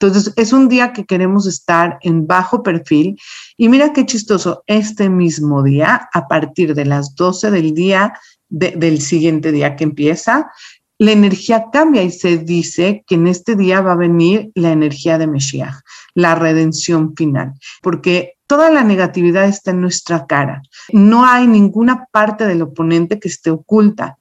Entonces, 0.00 0.32
es 0.36 0.52
un 0.52 0.68
día 0.68 0.92
que 0.92 1.04
queremos 1.04 1.46
estar 1.46 1.98
en 2.02 2.26
bajo 2.26 2.62
perfil. 2.62 3.18
Y 3.56 3.68
mira 3.68 3.92
qué 3.92 4.06
chistoso, 4.06 4.64
este 4.66 5.10
mismo 5.10 5.62
día, 5.62 6.08
a 6.12 6.26
partir 6.26 6.74
de 6.74 6.86
las 6.86 7.14
12 7.16 7.50
del 7.50 7.74
día, 7.74 8.14
del 8.48 9.00
siguiente 9.00 9.52
día 9.52 9.76
que 9.76 9.84
empieza, 9.84 10.50
la 10.98 11.12
energía 11.12 11.66
cambia 11.72 12.02
y 12.02 12.10
se 12.10 12.38
dice 12.38 13.04
que 13.06 13.14
en 13.14 13.26
este 13.26 13.56
día 13.56 13.80
va 13.80 13.92
a 13.92 13.96
venir 13.96 14.50
la 14.54 14.70
energía 14.70 15.18
de 15.18 15.26
Mesías, 15.26 15.82
la 16.14 16.34
redención 16.34 17.14
final, 17.16 17.54
porque 17.82 18.34
toda 18.50 18.68
la 18.68 18.82
negatividad 18.82 19.44
está 19.44 19.70
en 19.70 19.80
nuestra 19.80 20.26
cara. 20.26 20.60
No 20.92 21.24
hay 21.24 21.46
ninguna 21.46 22.06
parte 22.10 22.46
del 22.46 22.62
oponente 22.62 23.20
que 23.20 23.28
esté 23.28 23.48
oculta. 23.52 24.18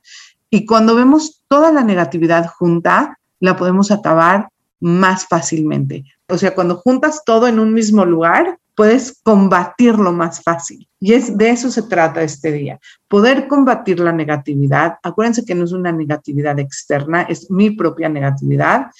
Y 0.51 0.67
cuando 0.67 0.95
vemos 0.95 1.41
toda 1.47 1.71
la 1.71 1.83
negatividad 1.83 2.45
junta, 2.45 3.17
la 3.39 3.57
podemos 3.57 3.89
acabar 3.89 4.49
más 4.79 5.25
fácilmente. 5.25 6.05
O 6.27 6.37
sea, 6.37 6.53
cuando 6.53 6.75
juntas 6.75 7.23
todo 7.25 7.47
en 7.47 7.57
un 7.57 7.73
mismo 7.73 8.05
lugar, 8.05 8.59
puedes 8.75 9.19
combatirlo 9.23 10.11
más 10.11 10.43
fácil. 10.43 10.87
Y 10.99 11.13
es 11.13 11.35
de 11.35 11.49
eso 11.49 11.71
se 11.71 11.81
trata 11.81 12.21
este 12.21 12.51
día, 12.51 12.79
poder 13.07 13.47
combatir 13.47 13.99
la 13.99 14.11
negatividad. 14.11 14.99
Acuérdense 15.01 15.43
que 15.43 15.55
no 15.55 15.65
es 15.65 15.71
una 15.71 15.91
negatividad 15.91 16.59
externa, 16.59 17.23
es 17.23 17.49
mi 17.49 17.71
propia 17.71 18.09
negatividad. 18.09 18.91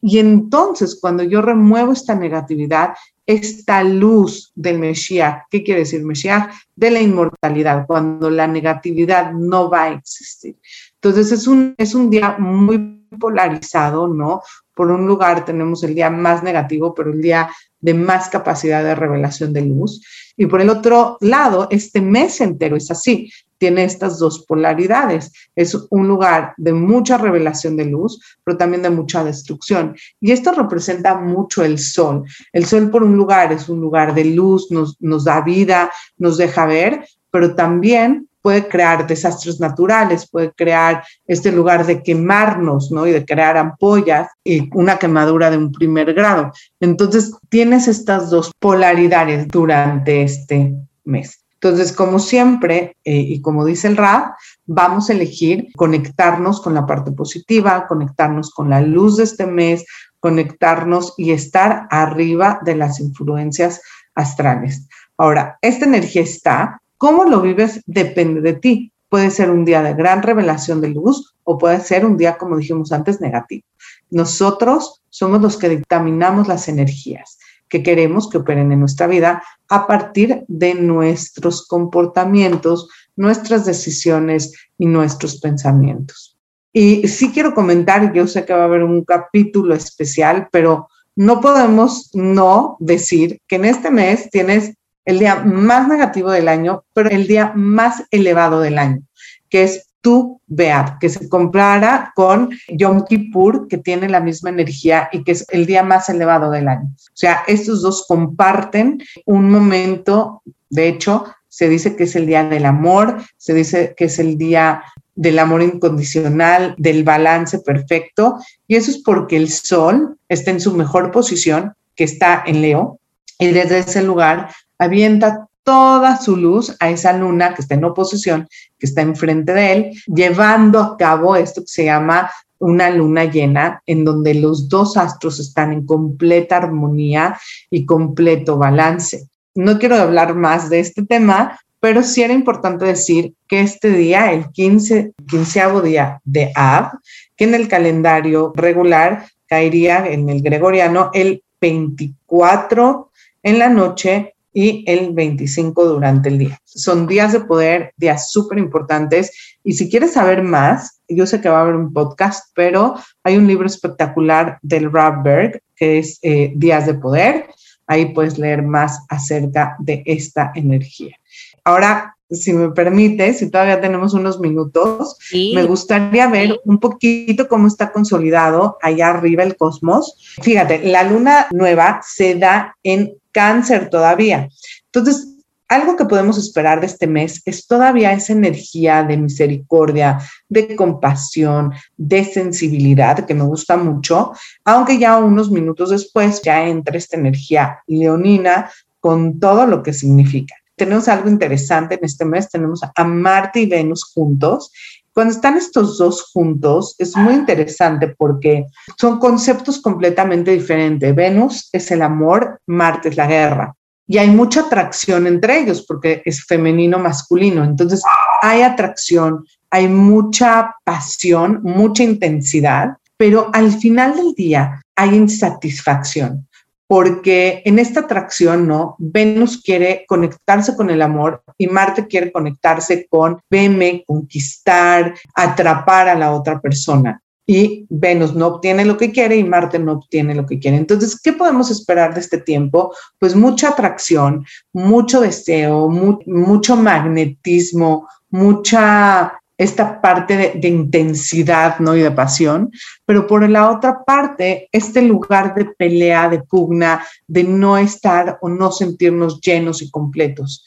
Y 0.00 0.18
entonces, 0.18 0.96
cuando 0.98 1.24
yo 1.24 1.42
remuevo 1.42 1.92
esta 1.92 2.14
negatividad, 2.14 2.94
esta 3.28 3.84
luz 3.84 4.52
del 4.54 4.78
Mesías, 4.78 5.42
¿qué 5.50 5.62
quiere 5.62 5.80
decir 5.80 6.02
Mesías? 6.02 6.46
De 6.74 6.90
la 6.90 7.02
inmortalidad, 7.02 7.86
cuando 7.86 8.30
la 8.30 8.46
negatividad 8.46 9.32
no 9.32 9.68
va 9.68 9.82
a 9.82 9.92
existir. 9.92 10.56
Entonces, 10.94 11.30
es 11.32 11.46
un, 11.46 11.74
es 11.76 11.94
un 11.94 12.08
día 12.08 12.36
muy 12.38 13.06
polarizado, 13.20 14.08
¿no? 14.08 14.40
Por 14.74 14.90
un 14.90 15.06
lugar 15.06 15.44
tenemos 15.44 15.84
el 15.84 15.94
día 15.94 16.08
más 16.08 16.42
negativo, 16.42 16.94
pero 16.94 17.12
el 17.12 17.20
día 17.20 17.50
de 17.78 17.92
más 17.92 18.30
capacidad 18.30 18.82
de 18.82 18.94
revelación 18.94 19.52
de 19.52 19.60
luz. 19.60 20.00
Y 20.34 20.46
por 20.46 20.62
el 20.62 20.70
otro 20.70 21.18
lado, 21.20 21.68
este 21.70 22.00
mes 22.00 22.40
entero 22.40 22.76
es 22.76 22.90
así, 22.90 23.30
tiene 23.58 23.84
estas 23.84 24.18
dos 24.18 24.44
polaridades. 24.46 25.32
Es 25.54 25.76
un 25.90 26.08
lugar 26.08 26.54
de 26.56 26.72
mucha 26.72 27.18
revelación 27.18 27.76
de 27.76 27.84
luz, 27.84 28.20
pero 28.44 28.56
también 28.56 28.82
de 28.82 28.90
mucha 28.90 29.24
destrucción. 29.24 29.96
Y 30.20 30.32
esto 30.32 30.52
representa 30.52 31.16
mucho 31.16 31.64
el 31.64 31.78
sol. 31.78 32.24
El 32.52 32.64
sol 32.64 32.90
por 32.90 33.02
un 33.02 33.16
lugar 33.16 33.52
es 33.52 33.68
un 33.68 33.80
lugar 33.80 34.14
de 34.14 34.24
luz, 34.24 34.68
nos, 34.70 35.24
da 35.24 35.40
vida, 35.42 35.90
nos 36.16 36.36
deja 36.36 36.66
ver, 36.66 37.04
pero 37.30 37.54
también 37.54 38.28
puede 38.40 38.68
crear 38.68 39.06
desastres 39.06 39.60
naturales, 39.60 40.28
puede 40.30 40.52
crear 40.52 41.04
este 41.26 41.52
lugar 41.52 41.84
de 41.84 42.02
quemarnos, 42.02 42.90
¿no? 42.90 43.06
Y 43.06 43.10
de 43.10 43.24
crear 43.24 43.56
ampollas 43.56 44.28
y 44.44 44.70
una 44.74 44.98
quemadura 44.98 45.50
de 45.50 45.58
un 45.58 45.72
primer 45.72 46.14
grado. 46.14 46.52
Entonces, 46.80 47.32
tienes 47.48 47.88
estas 47.88 48.30
dos 48.30 48.52
polaridades 48.58 49.48
durante 49.48 50.22
este 50.22 50.74
mes. 51.04 51.44
Entonces, 51.60 51.92
como 51.92 52.18
siempre, 52.20 52.96
eh, 53.04 53.16
y 53.16 53.40
como 53.40 53.64
dice 53.64 53.88
el 53.88 53.96
RAD, 53.96 54.30
vamos 54.66 55.10
a 55.10 55.12
elegir 55.12 55.68
conectarnos 55.76 56.60
con 56.60 56.74
la 56.74 56.86
parte 56.86 57.10
positiva, 57.10 57.86
conectarnos 57.88 58.50
con 58.50 58.70
la 58.70 58.80
luz 58.80 59.16
de 59.16 59.24
este 59.24 59.46
mes, 59.46 59.84
conectarnos 60.20 61.14
y 61.16 61.32
estar 61.32 61.88
arriba 61.90 62.60
de 62.64 62.76
las 62.76 63.00
influencias 63.00 63.80
astrales. 64.14 64.86
Ahora, 65.16 65.58
esta 65.62 65.84
energía 65.84 66.22
está, 66.22 66.80
Cómo 66.98 67.24
lo 67.24 67.40
vives 67.40 67.80
depende 67.86 68.40
de 68.40 68.54
ti. 68.54 68.92
Puede 69.08 69.30
ser 69.30 69.50
un 69.50 69.64
día 69.64 69.82
de 69.82 69.94
gran 69.94 70.20
revelación 70.20 70.80
de 70.80 70.88
luz 70.88 71.36
o 71.44 71.56
puede 71.56 71.80
ser 71.80 72.04
un 72.04 72.16
día, 72.16 72.36
como 72.36 72.56
dijimos 72.56 72.90
antes, 72.90 73.20
negativo. 73.20 73.64
Nosotros 74.10 75.00
somos 75.08 75.40
los 75.40 75.56
que 75.56 75.68
dictaminamos 75.68 76.48
las 76.48 76.68
energías 76.68 77.38
que 77.68 77.82
queremos 77.82 78.28
que 78.28 78.38
operen 78.38 78.72
en 78.72 78.80
nuestra 78.80 79.06
vida 79.06 79.42
a 79.68 79.86
partir 79.86 80.44
de 80.48 80.74
nuestros 80.74 81.66
comportamientos, 81.66 82.88
nuestras 83.16 83.66
decisiones 83.66 84.52
y 84.78 84.86
nuestros 84.86 85.40
pensamientos. 85.40 86.38
Y 86.72 87.08
sí 87.08 87.32
quiero 87.32 87.54
comentar, 87.54 88.12
yo 88.12 88.26
sé 88.26 88.44
que 88.44 88.52
va 88.52 88.62
a 88.62 88.64
haber 88.64 88.84
un 88.84 89.04
capítulo 89.04 89.74
especial, 89.74 90.48
pero 90.52 90.88
no 91.16 91.40
podemos 91.40 92.10
no 92.14 92.76
decir 92.78 93.40
que 93.48 93.56
en 93.56 93.64
este 93.64 93.90
mes 93.90 94.30
tienes 94.30 94.74
el 95.04 95.18
día 95.18 95.36
más 95.36 95.88
negativo 95.88 96.30
del 96.30 96.48
año, 96.48 96.84
pero 96.92 97.08
el 97.08 97.26
día 97.26 97.52
más 97.56 98.04
elevado 98.10 98.60
del 98.60 98.78
año, 98.78 99.02
que 99.48 99.64
es 99.64 99.87
tu 100.00 100.40
Beat, 100.46 100.98
que 100.98 101.08
se 101.08 101.28
compara 101.28 102.12
con 102.14 102.50
Yom 102.68 103.04
Kippur, 103.04 103.68
que 103.68 103.78
tiene 103.78 104.08
la 104.08 104.20
misma 104.20 104.50
energía 104.50 105.08
y 105.12 105.24
que 105.24 105.32
es 105.32 105.44
el 105.50 105.66
día 105.66 105.82
más 105.82 106.08
elevado 106.08 106.50
del 106.50 106.68
año. 106.68 106.86
O 106.86 107.16
sea, 107.16 107.42
estos 107.46 107.82
dos 107.82 108.04
comparten 108.06 109.02
un 109.26 109.50
momento, 109.50 110.42
de 110.70 110.88
hecho, 110.88 111.24
se 111.48 111.68
dice 111.68 111.96
que 111.96 112.04
es 112.04 112.16
el 112.16 112.26
día 112.26 112.44
del 112.44 112.66
amor, 112.66 113.22
se 113.36 113.54
dice 113.54 113.94
que 113.96 114.04
es 114.04 114.18
el 114.18 114.38
día 114.38 114.82
del 115.14 115.38
amor 115.40 115.62
incondicional, 115.62 116.74
del 116.78 117.02
balance 117.02 117.58
perfecto, 117.58 118.38
y 118.68 118.76
eso 118.76 118.90
es 118.90 118.98
porque 118.98 119.36
el 119.36 119.50
sol 119.50 120.16
está 120.28 120.52
en 120.52 120.60
su 120.60 120.74
mejor 120.74 121.10
posición, 121.10 121.74
que 121.96 122.04
está 122.04 122.44
en 122.46 122.62
Leo, 122.62 123.00
y 123.38 123.48
desde 123.48 123.78
ese 123.78 124.02
lugar 124.02 124.54
avienta 124.78 125.48
toda 125.68 126.18
su 126.18 126.34
luz 126.34 126.74
a 126.80 126.88
esa 126.88 127.12
luna 127.12 127.52
que 127.52 127.60
está 127.60 127.74
en 127.74 127.84
oposición, 127.84 128.48
que 128.78 128.86
está 128.86 129.02
enfrente 129.02 129.52
de 129.52 129.72
él, 129.72 130.02
llevando 130.06 130.80
a 130.80 130.96
cabo 130.96 131.36
esto 131.36 131.60
que 131.60 131.66
se 131.66 131.84
llama 131.84 132.30
una 132.58 132.88
luna 132.88 133.26
llena, 133.26 133.82
en 133.84 134.02
donde 134.02 134.32
los 134.32 134.70
dos 134.70 134.96
astros 134.96 135.38
están 135.38 135.74
en 135.74 135.84
completa 135.84 136.56
armonía 136.56 137.38
y 137.70 137.84
completo 137.84 138.56
balance. 138.56 139.28
No 139.54 139.78
quiero 139.78 139.96
hablar 139.96 140.34
más 140.34 140.70
de 140.70 140.80
este 140.80 141.02
tema, 141.02 141.60
pero 141.80 142.02
sí 142.02 142.22
era 142.22 142.32
importante 142.32 142.86
decir 142.86 143.34
que 143.46 143.60
este 143.60 143.90
día, 143.90 144.32
el 144.32 144.50
15, 144.50 145.12
quinceavo 145.28 145.82
día 145.82 146.22
de 146.24 146.50
Ab, 146.54 146.92
que 147.36 147.44
en 147.44 147.54
el 147.54 147.68
calendario 147.68 148.54
regular 148.56 149.26
caería 149.46 150.06
en 150.06 150.30
el 150.30 150.40
gregoriano 150.40 151.10
el 151.12 151.42
24 151.60 153.10
en 153.42 153.58
la 153.58 153.68
noche 153.68 154.34
y 154.60 154.82
el 154.88 155.12
25 155.12 155.84
durante 155.84 156.30
el 156.30 156.38
día. 156.38 156.60
Son 156.64 157.06
días 157.06 157.32
de 157.32 157.38
poder, 157.42 157.92
días 157.96 158.32
súper 158.32 158.58
importantes. 158.58 159.30
Y 159.62 159.74
si 159.74 159.88
quieres 159.88 160.14
saber 160.14 160.42
más, 160.42 161.00
yo 161.06 161.26
sé 161.26 161.40
que 161.40 161.48
va 161.48 161.58
a 161.58 161.62
haber 161.62 161.76
un 161.76 161.92
podcast, 161.92 162.50
pero 162.56 162.96
hay 163.22 163.36
un 163.36 163.46
libro 163.46 163.66
espectacular 163.66 164.58
del 164.62 164.88
Berg 164.88 165.62
que 165.76 166.00
es 166.00 166.18
eh, 166.22 166.52
Días 166.56 166.86
de 166.86 166.94
Poder. 166.94 167.46
Ahí 167.86 168.06
puedes 168.06 168.36
leer 168.36 168.62
más 168.62 168.98
acerca 169.08 169.76
de 169.78 170.02
esta 170.04 170.50
energía. 170.56 171.16
Ahora, 171.62 172.16
si 172.28 172.52
me 172.52 172.70
permite, 172.70 173.34
si 173.34 173.52
todavía 173.52 173.80
tenemos 173.80 174.12
unos 174.12 174.40
minutos, 174.40 175.18
me 175.54 175.62
gustaría 175.66 176.26
ver 176.26 176.60
un 176.64 176.80
poquito 176.80 177.46
cómo 177.46 177.68
está 177.68 177.92
consolidado 177.92 178.76
allá 178.82 179.10
arriba 179.10 179.44
el 179.44 179.56
cosmos. 179.56 180.16
Fíjate, 180.42 180.80
la 180.82 181.04
luna 181.04 181.46
nueva 181.52 182.00
se 182.02 182.34
da 182.34 182.76
en 182.82 183.14
cáncer 183.38 183.88
todavía. 183.88 184.48
Entonces, 184.86 185.28
algo 185.68 185.94
que 185.96 186.06
podemos 186.06 186.36
esperar 186.38 186.80
de 186.80 186.86
este 186.86 187.06
mes 187.06 187.40
es 187.44 187.68
todavía 187.68 188.12
esa 188.12 188.32
energía 188.32 189.04
de 189.04 189.16
misericordia, 189.16 190.18
de 190.48 190.74
compasión, 190.74 191.72
de 191.96 192.24
sensibilidad, 192.24 193.24
que 193.24 193.34
me 193.34 193.44
gusta 193.44 193.76
mucho, 193.76 194.32
aunque 194.64 194.98
ya 194.98 195.18
unos 195.18 195.52
minutos 195.52 195.90
después 195.90 196.42
ya 196.42 196.66
entra 196.66 196.98
esta 196.98 197.16
energía 197.16 197.78
leonina 197.86 198.68
con 198.98 199.38
todo 199.38 199.66
lo 199.66 199.84
que 199.84 199.92
significa. 199.92 200.56
Tenemos 200.74 201.06
algo 201.06 201.28
interesante 201.28 201.94
en 201.94 202.04
este 202.04 202.24
mes, 202.24 202.50
tenemos 202.50 202.80
a 202.82 203.04
Marte 203.04 203.60
y 203.60 203.66
Venus 203.66 204.02
juntos 204.12 204.72
cuando 205.18 205.34
están 205.34 205.56
estos 205.56 205.98
dos 205.98 206.30
juntos, 206.32 206.94
es 206.96 207.16
muy 207.16 207.34
interesante 207.34 208.14
porque 208.16 208.66
son 208.96 209.18
conceptos 209.18 209.82
completamente 209.82 210.52
diferentes. 210.52 211.12
Venus 211.12 211.68
es 211.72 211.90
el 211.90 212.02
amor, 212.02 212.60
Marte 212.68 213.08
es 213.08 213.16
la 213.16 213.26
guerra. 213.26 213.74
Y 214.06 214.18
hay 214.18 214.30
mucha 214.30 214.60
atracción 214.60 215.26
entre 215.26 215.58
ellos 215.58 215.84
porque 215.88 216.22
es 216.24 216.44
femenino, 216.44 217.00
masculino. 217.00 217.64
Entonces 217.64 218.00
hay 218.42 218.62
atracción, 218.62 219.44
hay 219.72 219.88
mucha 219.88 220.72
pasión, 220.84 221.62
mucha 221.64 222.04
intensidad, 222.04 222.90
pero 223.16 223.50
al 223.52 223.72
final 223.72 224.14
del 224.14 224.34
día 224.34 224.80
hay 224.94 225.16
insatisfacción 225.16 226.47
porque 226.88 227.62
en 227.66 227.78
esta 227.78 228.00
atracción, 228.00 228.66
¿no? 228.66 228.96
Venus 228.98 229.62
quiere 229.62 230.04
conectarse 230.08 230.74
con 230.74 230.88
el 230.88 231.02
amor 231.02 231.42
y 231.58 231.66
Marte 231.66 232.06
quiere 232.06 232.32
conectarse 232.32 233.06
con 233.08 233.40
verme, 233.50 234.04
conquistar, 234.06 235.14
atrapar 235.34 236.08
a 236.08 236.14
la 236.14 236.32
otra 236.32 236.60
persona. 236.60 237.22
Y 237.46 237.86
Venus 237.90 238.34
no 238.34 238.46
obtiene 238.46 238.86
lo 238.86 238.96
que 238.96 239.12
quiere 239.12 239.36
y 239.36 239.44
Marte 239.44 239.78
no 239.78 239.92
obtiene 239.92 240.34
lo 240.34 240.46
que 240.46 240.58
quiere. 240.58 240.78
Entonces, 240.78 241.20
¿qué 241.20 241.34
podemos 241.34 241.70
esperar 241.70 242.14
de 242.14 242.20
este 242.20 242.38
tiempo? 242.38 242.94
Pues 243.18 243.36
mucha 243.36 243.68
atracción, 243.68 244.44
mucho 244.72 245.20
deseo, 245.20 245.88
mucho 245.90 246.76
magnetismo, 246.76 248.08
mucha 248.30 249.37
esta 249.58 250.00
parte 250.00 250.54
de, 250.54 250.68
intensidad, 250.68 251.80
¿no? 251.80 251.96
Y 251.96 252.00
de 252.00 252.12
pasión, 252.12 252.70
pero 253.04 253.26
por 253.26 253.48
la 253.50 253.70
otra 253.70 254.04
parte, 254.04 254.68
este 254.70 255.02
lugar 255.02 255.52
de 255.56 255.64
pelea, 255.64 256.28
de 256.28 256.40
pugna, 256.44 257.04
de 257.26 257.42
no 257.42 257.76
estar 257.76 258.38
o 258.40 258.48
no 258.48 258.70
sentirnos 258.70 259.40
llenos 259.40 259.82
y 259.82 259.90
completos. 259.90 260.64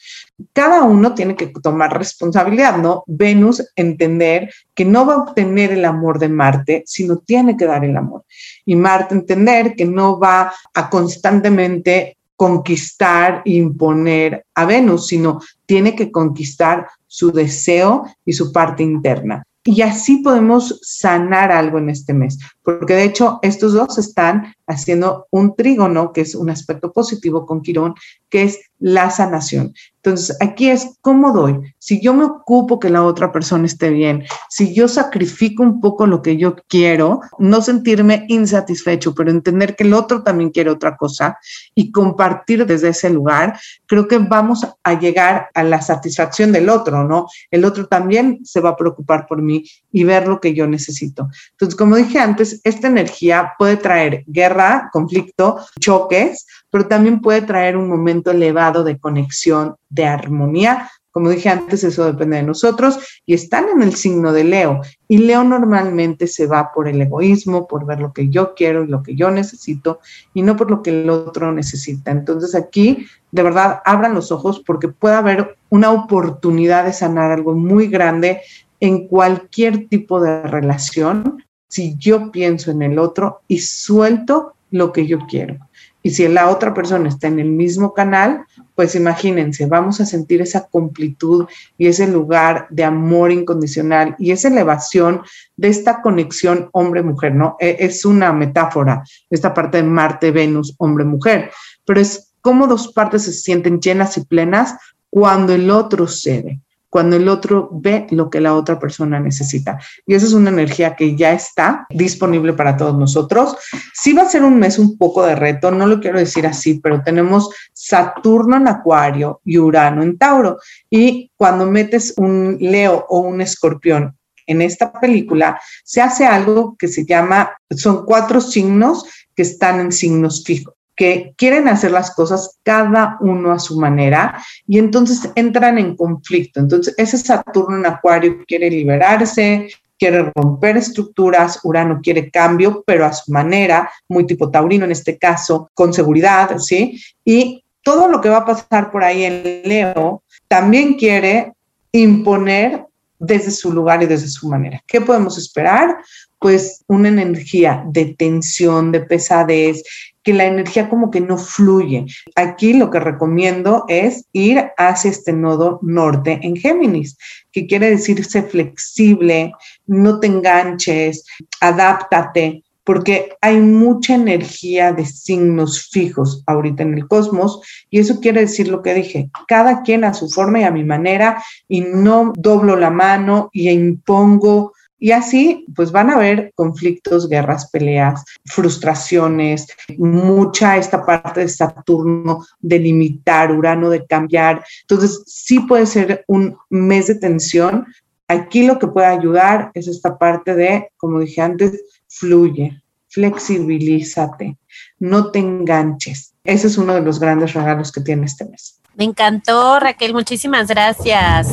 Cada 0.52 0.82
uno 0.82 1.14
tiene 1.14 1.34
que 1.34 1.46
tomar 1.46 1.96
responsabilidad, 1.96 2.76
¿no? 2.76 3.02
Venus 3.06 3.66
entender 3.76 4.52
que 4.74 4.84
no 4.84 5.06
va 5.06 5.14
a 5.14 5.22
obtener 5.22 5.72
el 5.72 5.86
amor 5.86 6.18
de 6.18 6.28
Marte, 6.28 6.82
sino 6.86 7.16
tiene 7.16 7.56
que 7.56 7.64
dar 7.64 7.86
el 7.86 7.96
amor. 7.96 8.24
Y 8.66 8.76
Marte 8.76 9.14
entender 9.14 9.74
que 9.74 9.86
no 9.86 10.20
va 10.20 10.52
a 10.74 10.90
constantemente 10.90 12.18
conquistar 12.36 13.42
e 13.44 13.52
imponer 13.52 14.44
a 14.54 14.64
Venus, 14.64 15.06
sino 15.06 15.40
tiene 15.64 15.94
que 15.94 16.10
conquistar 16.10 16.88
su 17.12 17.30
deseo 17.30 18.06
y 18.24 18.32
su 18.32 18.52
parte 18.52 18.82
interna. 18.82 19.42
Y 19.64 19.82
así 19.82 20.22
podemos 20.22 20.80
sanar 20.82 21.52
algo 21.52 21.76
en 21.76 21.90
este 21.90 22.14
mes, 22.14 22.38
porque 22.62 22.94
de 22.94 23.04
hecho 23.04 23.38
estos 23.42 23.74
dos 23.74 23.98
están 23.98 24.54
haciendo 24.66 25.26
un 25.30 25.54
trígono, 25.54 26.12
que 26.12 26.22
es 26.22 26.34
un 26.34 26.50
aspecto 26.50 26.92
positivo 26.92 27.46
con 27.46 27.62
Quirón, 27.62 27.94
que 28.28 28.44
es 28.44 28.60
la 28.78 29.10
sanación. 29.10 29.74
Entonces, 30.04 30.36
aquí 30.40 30.68
es 30.68 30.98
cómo 31.00 31.32
doy. 31.32 31.60
Si 31.78 32.02
yo 32.02 32.12
me 32.12 32.24
ocupo 32.24 32.80
que 32.80 32.90
la 32.90 33.04
otra 33.04 33.30
persona 33.30 33.66
esté 33.66 33.90
bien, 33.90 34.24
si 34.48 34.74
yo 34.74 34.88
sacrifico 34.88 35.62
un 35.62 35.80
poco 35.80 36.08
lo 36.08 36.22
que 36.22 36.36
yo 36.36 36.56
quiero, 36.66 37.20
no 37.38 37.62
sentirme 37.62 38.24
insatisfecho, 38.28 39.14
pero 39.14 39.30
entender 39.30 39.76
que 39.76 39.84
el 39.84 39.94
otro 39.94 40.24
también 40.24 40.50
quiere 40.50 40.70
otra 40.70 40.96
cosa 40.96 41.38
y 41.76 41.92
compartir 41.92 42.66
desde 42.66 42.88
ese 42.88 43.10
lugar, 43.10 43.60
creo 43.86 44.08
que 44.08 44.18
vamos 44.18 44.66
a 44.82 44.98
llegar 44.98 45.50
a 45.54 45.62
la 45.62 45.80
satisfacción 45.80 46.50
del 46.50 46.68
otro, 46.68 47.04
¿no? 47.04 47.28
El 47.52 47.64
otro 47.64 47.86
también 47.86 48.40
se 48.42 48.60
va 48.60 48.70
a 48.70 48.76
preocupar 48.76 49.26
por 49.28 49.40
mí 49.40 49.64
y 49.92 50.02
ver 50.02 50.26
lo 50.26 50.40
que 50.40 50.52
yo 50.52 50.66
necesito. 50.66 51.28
Entonces, 51.52 51.76
como 51.76 51.94
dije 51.94 52.18
antes, 52.18 52.60
esta 52.64 52.88
energía 52.88 53.52
puede 53.56 53.76
traer 53.76 54.24
guerra, 54.26 54.51
conflicto, 54.92 55.58
choques, 55.78 56.46
pero 56.70 56.86
también 56.86 57.20
puede 57.20 57.42
traer 57.42 57.76
un 57.76 57.88
momento 57.88 58.30
elevado 58.30 58.84
de 58.84 58.98
conexión, 58.98 59.76
de 59.88 60.06
armonía. 60.06 60.90
Como 61.10 61.28
dije 61.28 61.50
antes, 61.50 61.84
eso 61.84 62.06
depende 62.06 62.38
de 62.38 62.42
nosotros 62.42 62.98
y 63.26 63.34
están 63.34 63.68
en 63.68 63.82
el 63.82 63.94
signo 63.94 64.32
de 64.32 64.44
Leo. 64.44 64.80
Y 65.06 65.18
Leo 65.18 65.44
normalmente 65.44 66.26
se 66.26 66.46
va 66.46 66.72
por 66.72 66.88
el 66.88 67.02
egoísmo, 67.02 67.68
por 67.68 67.84
ver 67.84 68.00
lo 68.00 68.14
que 68.14 68.30
yo 68.30 68.54
quiero 68.54 68.84
y 68.84 68.86
lo 68.86 69.02
que 69.02 69.14
yo 69.14 69.30
necesito 69.30 70.00
y 70.32 70.40
no 70.40 70.56
por 70.56 70.70
lo 70.70 70.82
que 70.82 71.02
el 71.02 71.10
otro 71.10 71.52
necesita. 71.52 72.10
Entonces 72.10 72.54
aquí, 72.54 73.06
de 73.30 73.42
verdad, 73.42 73.82
abran 73.84 74.14
los 74.14 74.32
ojos 74.32 74.62
porque 74.66 74.88
puede 74.88 75.16
haber 75.16 75.58
una 75.68 75.90
oportunidad 75.90 76.84
de 76.84 76.94
sanar 76.94 77.30
algo 77.30 77.54
muy 77.54 77.88
grande 77.88 78.40
en 78.80 79.06
cualquier 79.06 79.88
tipo 79.88 80.20
de 80.20 80.42
relación 80.44 81.44
si 81.72 81.96
yo 81.96 82.30
pienso 82.30 82.70
en 82.70 82.82
el 82.82 82.98
otro 82.98 83.40
y 83.48 83.60
suelto 83.60 84.52
lo 84.70 84.92
que 84.92 85.06
yo 85.06 85.20
quiero. 85.26 85.56
Y 86.02 86.10
si 86.10 86.28
la 86.28 86.50
otra 86.50 86.74
persona 86.74 87.08
está 87.08 87.28
en 87.28 87.38
el 87.38 87.48
mismo 87.48 87.94
canal, 87.94 88.44
pues 88.74 88.94
imagínense, 88.94 89.64
vamos 89.64 89.98
a 89.98 90.04
sentir 90.04 90.42
esa 90.42 90.66
completud 90.66 91.46
y 91.78 91.86
ese 91.86 92.06
lugar 92.08 92.66
de 92.68 92.84
amor 92.84 93.32
incondicional 93.32 94.16
y 94.18 94.32
esa 94.32 94.48
elevación 94.48 95.22
de 95.56 95.68
esta 95.68 96.02
conexión 96.02 96.68
hombre-mujer, 96.72 97.34
¿no? 97.34 97.56
E, 97.58 97.78
es 97.80 98.04
una 98.04 98.34
metáfora, 98.34 99.02
esta 99.30 99.54
parte 99.54 99.78
de 99.78 99.84
Marte, 99.84 100.30
Venus, 100.30 100.74
hombre-mujer, 100.76 101.52
pero 101.86 102.00
es 102.00 102.34
como 102.42 102.66
dos 102.66 102.92
partes 102.92 103.22
se 103.22 103.32
sienten 103.32 103.80
llenas 103.80 104.18
y 104.18 104.26
plenas 104.26 104.76
cuando 105.08 105.54
el 105.54 105.70
otro 105.70 106.06
cede 106.06 106.60
cuando 106.92 107.16
el 107.16 107.26
otro 107.26 107.70
ve 107.72 108.06
lo 108.10 108.28
que 108.28 108.38
la 108.38 108.52
otra 108.52 108.78
persona 108.78 109.18
necesita. 109.18 109.78
Y 110.06 110.12
esa 110.12 110.26
es 110.26 110.34
una 110.34 110.50
energía 110.50 110.94
que 110.94 111.16
ya 111.16 111.32
está 111.32 111.86
disponible 111.88 112.52
para 112.52 112.76
todos 112.76 112.98
nosotros. 112.98 113.56
Sí 113.94 114.12
va 114.12 114.24
a 114.24 114.28
ser 114.28 114.44
un 114.44 114.58
mes 114.58 114.78
un 114.78 114.98
poco 114.98 115.24
de 115.24 115.34
reto, 115.34 115.70
no 115.70 115.86
lo 115.86 116.00
quiero 116.00 116.18
decir 116.18 116.46
así, 116.46 116.80
pero 116.80 117.02
tenemos 117.02 117.48
Saturno 117.72 118.58
en 118.58 118.68
Acuario 118.68 119.40
y 119.42 119.56
Urano 119.56 120.02
en 120.02 120.18
Tauro. 120.18 120.58
Y 120.90 121.30
cuando 121.34 121.64
metes 121.64 122.12
un 122.18 122.58
Leo 122.60 123.06
o 123.08 123.20
un 123.20 123.40
Escorpión 123.40 124.14
en 124.46 124.60
esta 124.60 124.92
película, 124.92 125.58
se 125.84 126.02
hace 126.02 126.26
algo 126.26 126.76
que 126.78 126.88
se 126.88 127.06
llama, 127.06 127.56
son 127.70 128.04
cuatro 128.04 128.38
signos 128.38 129.06
que 129.34 129.40
están 129.40 129.80
en 129.80 129.92
signos 129.92 130.44
fijos 130.44 130.74
que 130.94 131.34
quieren 131.36 131.68
hacer 131.68 131.90
las 131.90 132.14
cosas 132.14 132.58
cada 132.62 133.16
uno 133.20 133.52
a 133.52 133.58
su 133.58 133.78
manera 133.78 134.42
y 134.66 134.78
entonces 134.78 135.30
entran 135.34 135.78
en 135.78 135.96
conflicto. 135.96 136.60
Entonces, 136.60 136.94
ese 136.98 137.18
Saturno 137.18 137.78
en 137.78 137.86
Acuario 137.86 138.44
quiere 138.46 138.70
liberarse, 138.70 139.68
quiere 139.98 140.32
romper 140.34 140.76
estructuras, 140.76 141.60
Urano 141.62 142.00
quiere 142.02 142.30
cambio, 142.30 142.82
pero 142.86 143.06
a 143.06 143.12
su 143.12 143.30
manera, 143.32 143.90
muy 144.08 144.26
tipo 144.26 144.50
taurino 144.50 144.84
en 144.84 144.92
este 144.92 145.16
caso, 145.16 145.70
con 145.74 145.92
seguridad, 145.92 146.58
¿sí? 146.58 147.00
Y 147.24 147.64
todo 147.82 148.08
lo 148.08 148.20
que 148.20 148.28
va 148.28 148.38
a 148.38 148.44
pasar 148.44 148.90
por 148.90 149.04
ahí 149.04 149.24
en 149.24 149.62
Leo 149.64 150.22
también 150.48 150.94
quiere 150.94 151.52
imponer 151.92 152.84
desde 153.18 153.52
su 153.52 153.72
lugar 153.72 154.02
y 154.02 154.06
desde 154.06 154.26
su 154.26 154.48
manera. 154.48 154.82
¿Qué 154.86 155.00
podemos 155.00 155.38
esperar? 155.38 155.98
Pues 156.40 156.82
una 156.88 157.08
energía 157.08 157.84
de 157.86 158.16
tensión, 158.18 158.90
de 158.90 159.00
pesadez, 159.00 159.84
que 160.22 160.32
la 160.32 160.44
energía 160.44 160.88
como 160.88 161.10
que 161.10 161.20
no 161.20 161.38
fluye. 161.38 162.06
Aquí 162.36 162.74
lo 162.74 162.90
que 162.90 163.00
recomiendo 163.00 163.84
es 163.88 164.26
ir 164.32 164.70
hacia 164.76 165.10
este 165.10 165.32
nodo 165.32 165.78
norte 165.82 166.40
en 166.42 166.56
Géminis, 166.56 167.16
que 167.50 167.66
quiere 167.66 167.90
decir 167.90 168.24
ser 168.24 168.48
flexible, 168.48 169.52
no 169.86 170.20
te 170.20 170.28
enganches, 170.28 171.24
adáptate, 171.60 172.62
porque 172.84 173.36
hay 173.40 173.60
mucha 173.60 174.14
energía 174.14 174.92
de 174.92 175.06
signos 175.06 175.88
fijos 175.90 176.42
ahorita 176.46 176.82
en 176.82 176.94
el 176.94 177.06
cosmos 177.06 177.60
y 177.90 178.00
eso 178.00 178.20
quiere 178.20 178.40
decir 178.40 178.68
lo 178.68 178.82
que 178.82 178.94
dije, 178.94 179.30
cada 179.46 179.82
quien 179.82 180.04
a 180.04 180.14
su 180.14 180.28
forma 180.28 180.60
y 180.60 180.64
a 180.64 180.72
mi 180.72 180.84
manera 180.84 181.42
y 181.68 181.82
no 181.82 182.32
doblo 182.36 182.76
la 182.76 182.90
mano 182.90 183.50
y 183.52 183.68
impongo 183.70 184.72
y 185.02 185.10
así, 185.10 185.66
pues 185.74 185.90
van 185.90 186.10
a 186.10 186.14
haber 186.14 186.52
conflictos, 186.54 187.28
guerras, 187.28 187.68
peleas, 187.72 188.24
frustraciones, 188.44 189.66
mucha 189.98 190.76
esta 190.76 191.04
parte 191.04 191.40
de 191.40 191.48
Saturno 191.48 192.46
de 192.60 192.78
limitar, 192.78 193.50
Urano 193.50 193.90
de 193.90 194.06
cambiar. 194.06 194.64
Entonces, 194.82 195.24
sí 195.26 195.58
puede 195.58 195.86
ser 195.86 196.24
un 196.28 196.56
mes 196.70 197.08
de 197.08 197.16
tensión. 197.16 197.84
Aquí 198.28 198.64
lo 198.64 198.78
que 198.78 198.86
puede 198.86 199.08
ayudar 199.08 199.72
es 199.74 199.88
esta 199.88 200.16
parte 200.16 200.54
de, 200.54 200.88
como 200.96 201.18
dije 201.18 201.40
antes, 201.40 201.82
fluye, 202.06 202.80
flexibilízate, 203.08 204.56
no 205.00 205.32
te 205.32 205.40
enganches. 205.40 206.32
Ese 206.44 206.68
es 206.68 206.78
uno 206.78 206.94
de 206.94 207.00
los 207.00 207.18
grandes 207.18 207.54
regalos 207.54 207.90
que 207.90 208.02
tiene 208.02 208.26
este 208.26 208.44
mes. 208.44 208.80
Me 208.94 209.02
encantó, 209.02 209.80
Raquel, 209.80 210.14
muchísimas 210.14 210.68
gracias. 210.68 211.48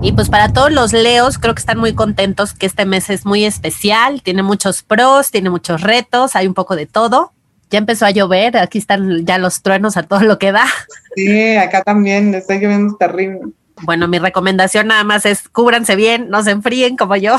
Y 0.00 0.12
pues 0.12 0.28
para 0.28 0.52
todos 0.52 0.70
los 0.70 0.92
leos, 0.92 1.38
creo 1.38 1.54
que 1.54 1.60
están 1.60 1.78
muy 1.78 1.94
contentos 1.94 2.52
que 2.52 2.66
este 2.66 2.86
mes 2.86 3.10
es 3.10 3.26
muy 3.26 3.44
especial, 3.44 4.22
tiene 4.22 4.44
muchos 4.44 4.82
pros, 4.82 5.32
tiene 5.32 5.50
muchos 5.50 5.80
retos, 5.80 6.36
hay 6.36 6.46
un 6.46 6.54
poco 6.54 6.76
de 6.76 6.86
todo. 6.86 7.32
Ya 7.70 7.78
empezó 7.78 8.06
a 8.06 8.10
llover, 8.12 8.56
aquí 8.56 8.78
están 8.78 9.26
ya 9.26 9.38
los 9.38 9.60
truenos 9.62 9.96
a 9.96 10.04
todo 10.04 10.20
lo 10.20 10.38
que 10.38 10.52
da. 10.52 10.66
Sí, 11.16 11.56
acá 11.56 11.82
también 11.82 12.32
está 12.34 12.54
lloviendo 12.54 12.96
terrible. 12.96 13.40
Bueno, 13.82 14.06
mi 14.06 14.18
recomendación 14.18 14.86
nada 14.86 15.02
más 15.02 15.26
es 15.26 15.48
cúbranse 15.48 15.96
bien, 15.96 16.30
no 16.30 16.42
se 16.44 16.52
enfríen 16.52 16.96
como 16.96 17.16
yo. 17.16 17.36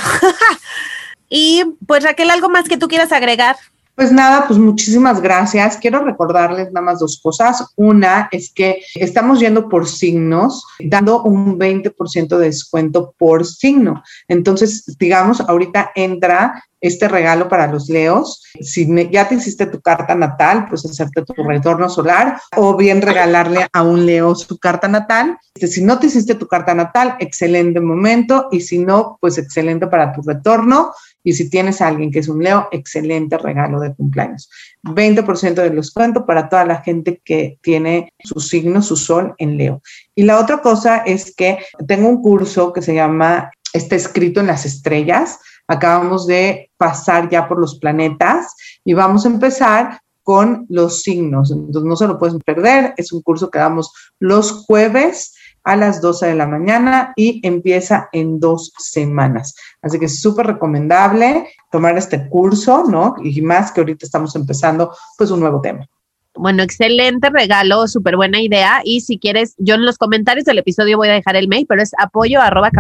y 1.30 1.64
pues 1.88 2.04
Raquel, 2.04 2.30
¿algo 2.30 2.50
más 2.50 2.68
que 2.68 2.78
tú 2.78 2.90
quieras 2.90 3.14
agregar? 3.14 3.56
Pues 4.00 4.14
nada, 4.14 4.48
pues 4.48 4.58
muchísimas 4.58 5.22
gracias. 5.22 5.76
Quiero 5.76 6.06
recordarles 6.06 6.72
nada 6.72 6.86
más 6.86 7.00
dos 7.00 7.20
cosas. 7.22 7.66
Una 7.76 8.30
es 8.32 8.50
que 8.50 8.82
estamos 8.96 9.42
yendo 9.42 9.68
por 9.68 9.90
signos, 9.90 10.64
dando 10.80 11.22
un 11.24 11.60
20% 11.60 12.38
de 12.38 12.46
descuento 12.46 13.14
por 13.18 13.46
signo. 13.46 14.02
Entonces, 14.30 14.86
digamos, 14.98 15.42
ahorita 15.42 15.92
entra 15.96 16.64
este 16.82 17.08
regalo 17.08 17.50
para 17.50 17.68
los 17.68 17.90
leos. 17.90 18.42
Si 18.62 18.88
ya 19.12 19.28
te 19.28 19.36
hiciste 19.36 19.66
tu 19.66 19.82
carta 19.82 20.16
natal, 20.16 20.68
pues 20.70 20.86
hacerte 20.86 21.24
tu 21.24 21.44
retorno 21.44 21.90
solar 21.90 22.40
o 22.56 22.76
bien 22.76 23.02
regalarle 23.02 23.68
a 23.72 23.84
un 23.84 24.06
leo 24.06 24.36
su 24.36 24.58
carta 24.58 24.88
natal. 24.88 25.38
Este, 25.54 25.68
si 25.68 25.84
no 25.84 26.00
te 26.00 26.08
hiciste 26.08 26.36
tu 26.36 26.48
carta 26.48 26.74
natal, 26.74 27.16
excelente 27.20 27.80
momento 27.80 28.48
y 28.52 28.62
si 28.62 28.80
no, 28.80 29.18
pues 29.20 29.38
excelente 29.38 29.88
para 29.88 30.14
tu 30.14 30.22
retorno. 30.22 30.94
Y 31.24 31.34
si 31.34 31.50
tienes 31.50 31.82
a 31.82 31.88
alguien 31.88 32.12
que 32.12 32.20
es 32.20 32.28
un 32.28 32.44
Leo, 32.44 32.68
excelente 32.72 33.38
regalo 33.38 33.80
de 33.80 33.94
cumpleaños. 33.94 34.50
20% 34.84 35.54
de 35.56 35.70
descuento 35.70 36.26
para 36.26 36.50
toda 36.50 36.66
la 36.66 36.82
gente 36.82 37.22
que 37.24 37.58
tiene 37.62 38.14
su 38.24 38.40
signo, 38.40 38.82
su 38.82 38.96
sol 38.96 39.36
en 39.38 39.58
Leo. 39.58 39.82
Y 40.16 40.24
la 40.24 40.40
otra 40.40 40.62
cosa 40.62 40.98
es 41.00 41.36
que 41.36 41.60
tengo 41.88 42.08
un 42.08 42.22
curso 42.22 42.74
que 42.74 42.82
se 42.82 42.96
llama 42.96 43.52
Está 43.74 43.96
escrito 43.96 44.40
en 44.40 44.48
las 44.48 44.66
estrellas. 44.66 45.40
Acabamos 45.68 46.26
de 46.26 46.72
pasar 46.78 47.30
ya 47.30 47.48
por 47.48 47.60
los 47.60 47.78
planetas 47.80 48.56
y 48.84 48.94
vamos 48.94 49.26
a 49.26 49.30
empezar 49.30 50.00
con 50.24 50.66
los 50.70 51.02
signos. 51.02 51.52
Entonces 51.52 51.84
no 51.84 51.96
se 51.96 52.08
lo 52.08 52.18
pueden 52.20 52.40
perder. 52.40 52.94
Es 52.98 53.12
un 53.12 53.22
curso 53.22 53.50
que 53.50 53.60
damos 53.60 53.92
los 54.20 54.52
jueves 54.52 55.34
a 55.70 55.76
las 55.76 56.02
12 56.02 56.28
de 56.28 56.36
la 56.36 56.48
mañana 56.48 57.14
y 57.16 57.46
empieza 57.46 58.10
en 58.12 58.40
dos 58.40 58.74
semanas. 58.78 59.56
Así 59.82 60.00
que 60.00 60.06
es 60.06 60.22
súper 60.22 60.48
recomendable 60.48 61.48
tomar 61.72 61.98
este 61.98 62.28
curso, 62.28 62.84
¿no? 62.90 63.16
Y 63.24 63.42
más 63.42 63.72
que 63.72 63.82
ahorita 63.82 64.06
estamos 64.06 64.36
empezando 64.36 64.96
pues 65.18 65.32
un 65.32 65.40
nuevo 65.40 65.62
tema. 65.62 65.88
Bueno, 66.36 66.64
excelente 66.64 67.30
regalo, 67.30 67.88
súper 67.88 68.16
buena 68.16 68.42
idea. 68.42 68.82
Y 68.84 69.02
si 69.02 69.20
quieres, 69.20 69.56
yo 69.58 69.76
en 69.76 69.86
los 69.86 69.98
comentarios 69.98 70.46
del 70.46 70.60
episodio 70.60 70.98
voy 70.98 71.10
a 71.10 71.14
dejar 71.14 71.36
el 71.36 71.48
mail, 71.48 71.66
pero 71.68 71.82
es 71.82 71.92
apoyo 71.98 72.42
arroba 72.42 72.72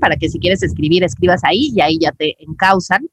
para 0.00 0.16
que 0.16 0.28
si 0.28 0.38
quieres 0.38 0.62
escribir, 0.62 1.02
escribas 1.02 1.42
ahí 1.44 1.72
y 1.74 1.80
ahí 1.80 1.98
ya 1.98 2.12
te 2.12 2.36
encausan. 2.40 3.08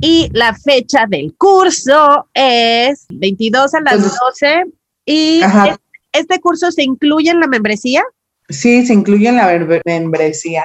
Y 0.00 0.28
la 0.32 0.54
fecha 0.54 1.06
del 1.08 1.34
curso 1.36 2.28
es 2.34 3.06
22 3.10 3.74
a 3.74 3.80
las 3.80 4.18
12. 4.18 4.64
¿Y 5.06 5.40
este 6.12 6.40
curso 6.40 6.70
se 6.70 6.82
incluye 6.82 7.30
en 7.30 7.40
la 7.40 7.46
membresía? 7.46 8.02
Sí, 8.48 8.86
se 8.86 8.94
incluye 8.94 9.28
en 9.28 9.36
la 9.36 9.80
membresía. 9.84 10.64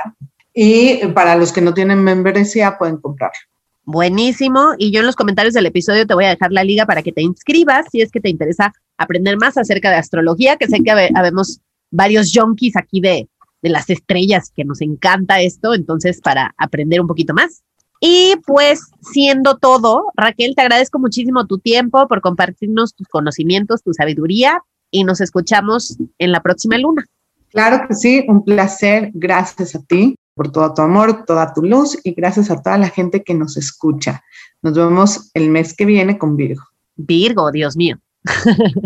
Y 0.54 1.06
para 1.08 1.36
los 1.36 1.52
que 1.52 1.62
no 1.62 1.74
tienen 1.74 2.04
membresía, 2.04 2.78
pueden 2.78 2.98
comprarlo. 2.98 3.40
Buenísimo. 3.84 4.74
Y 4.78 4.92
yo 4.92 5.00
en 5.00 5.08
los 5.08 5.16
comentarios 5.16 5.54
del 5.54 5.66
episodio 5.66 6.06
te 6.06 6.14
voy 6.14 6.26
a 6.26 6.30
dejar 6.30 6.52
la 6.52 6.64
liga 6.64 6.86
para 6.86 7.02
que 7.02 7.12
te 7.12 7.22
inscribas 7.22 7.86
si 7.92 8.02
es 8.02 8.12
que 8.12 8.22
te 8.22 8.30
interesa 8.30 8.74
aprender 8.98 9.38
más 9.38 9.58
acerca 9.58 9.90
de 9.90 9.98
astrología, 9.98 10.58
que 10.58 10.68
sé 10.68 10.80
que 10.84 10.92
habemos 10.92 11.62
varios 11.90 12.32
junkies 12.34 12.76
aquí 12.76 13.02
de, 13.02 13.28
de 13.62 13.70
las 13.70 13.90
estrellas 13.90 14.52
que 14.56 14.66
nos 14.66 14.82
encanta 14.82 15.42
esto, 15.42 15.74
entonces 15.74 16.22
para 16.22 16.54
aprender 16.58 17.02
un 17.02 17.08
poquito 17.08 17.34
más. 17.34 17.64
Y 18.00 18.36
pues 18.48 18.82
siendo 19.02 19.58
todo, 19.58 20.06
Raquel, 20.16 20.56
te 20.56 20.62
agradezco 20.62 20.98
muchísimo 21.00 21.46
tu 21.46 21.60
tiempo 21.60 22.08
por 22.08 22.22
compartirnos 22.22 22.96
tus 22.96 23.08
conocimientos, 23.08 23.84
tu 23.84 23.94
sabiduría 23.94 24.60
y 24.90 25.04
nos 25.04 25.22
escuchamos 25.22 25.98
en 26.18 26.32
la 26.32 26.42
próxima 26.42 26.78
luna. 26.78 27.06
Claro 27.52 27.86
que 27.88 27.96
sí, 27.96 28.26
un 28.28 28.44
placer. 28.44 29.12
Gracias 29.14 29.76
a 29.76 29.82
ti 29.82 30.16
por 30.34 30.52
todo 30.52 30.74
tu 30.74 30.82
amor, 30.82 31.26
toda 31.26 31.54
tu 31.54 31.62
luz 31.62 31.98
y 32.04 32.14
gracias 32.14 32.50
a 32.50 32.62
toda 32.62 32.78
la 32.78 32.90
gente 32.90 33.24
que 33.24 33.34
nos 33.34 33.58
escucha. 33.58 34.24
Nos 34.62 34.74
vemos 34.74 35.32
el 35.34 35.50
mes 35.50 35.76
que 35.76 35.86
viene 35.86 36.18
con 36.18 36.36
Virgo. 36.36 36.64
Virgo, 36.96 37.52
Dios 37.52 37.76
mío. 37.76 37.98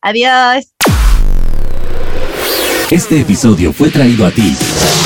Adiós. 0.00 0.72
Este 2.90 3.20
episodio 3.20 3.72
fue 3.72 3.90
traído 3.90 4.24
a 4.24 4.30
ti 4.30 4.56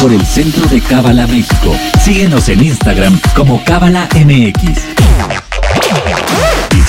por 0.03 0.13
el 0.13 0.25
Centro 0.27 0.67
de 0.67 0.83
Cábala 0.83 1.27
México. 1.27 1.75
Síguenos 2.05 2.49
en 2.51 2.63
Instagram 2.63 3.19
como 3.35 3.65
Cábala 3.65 4.07
MX. 4.15 6.60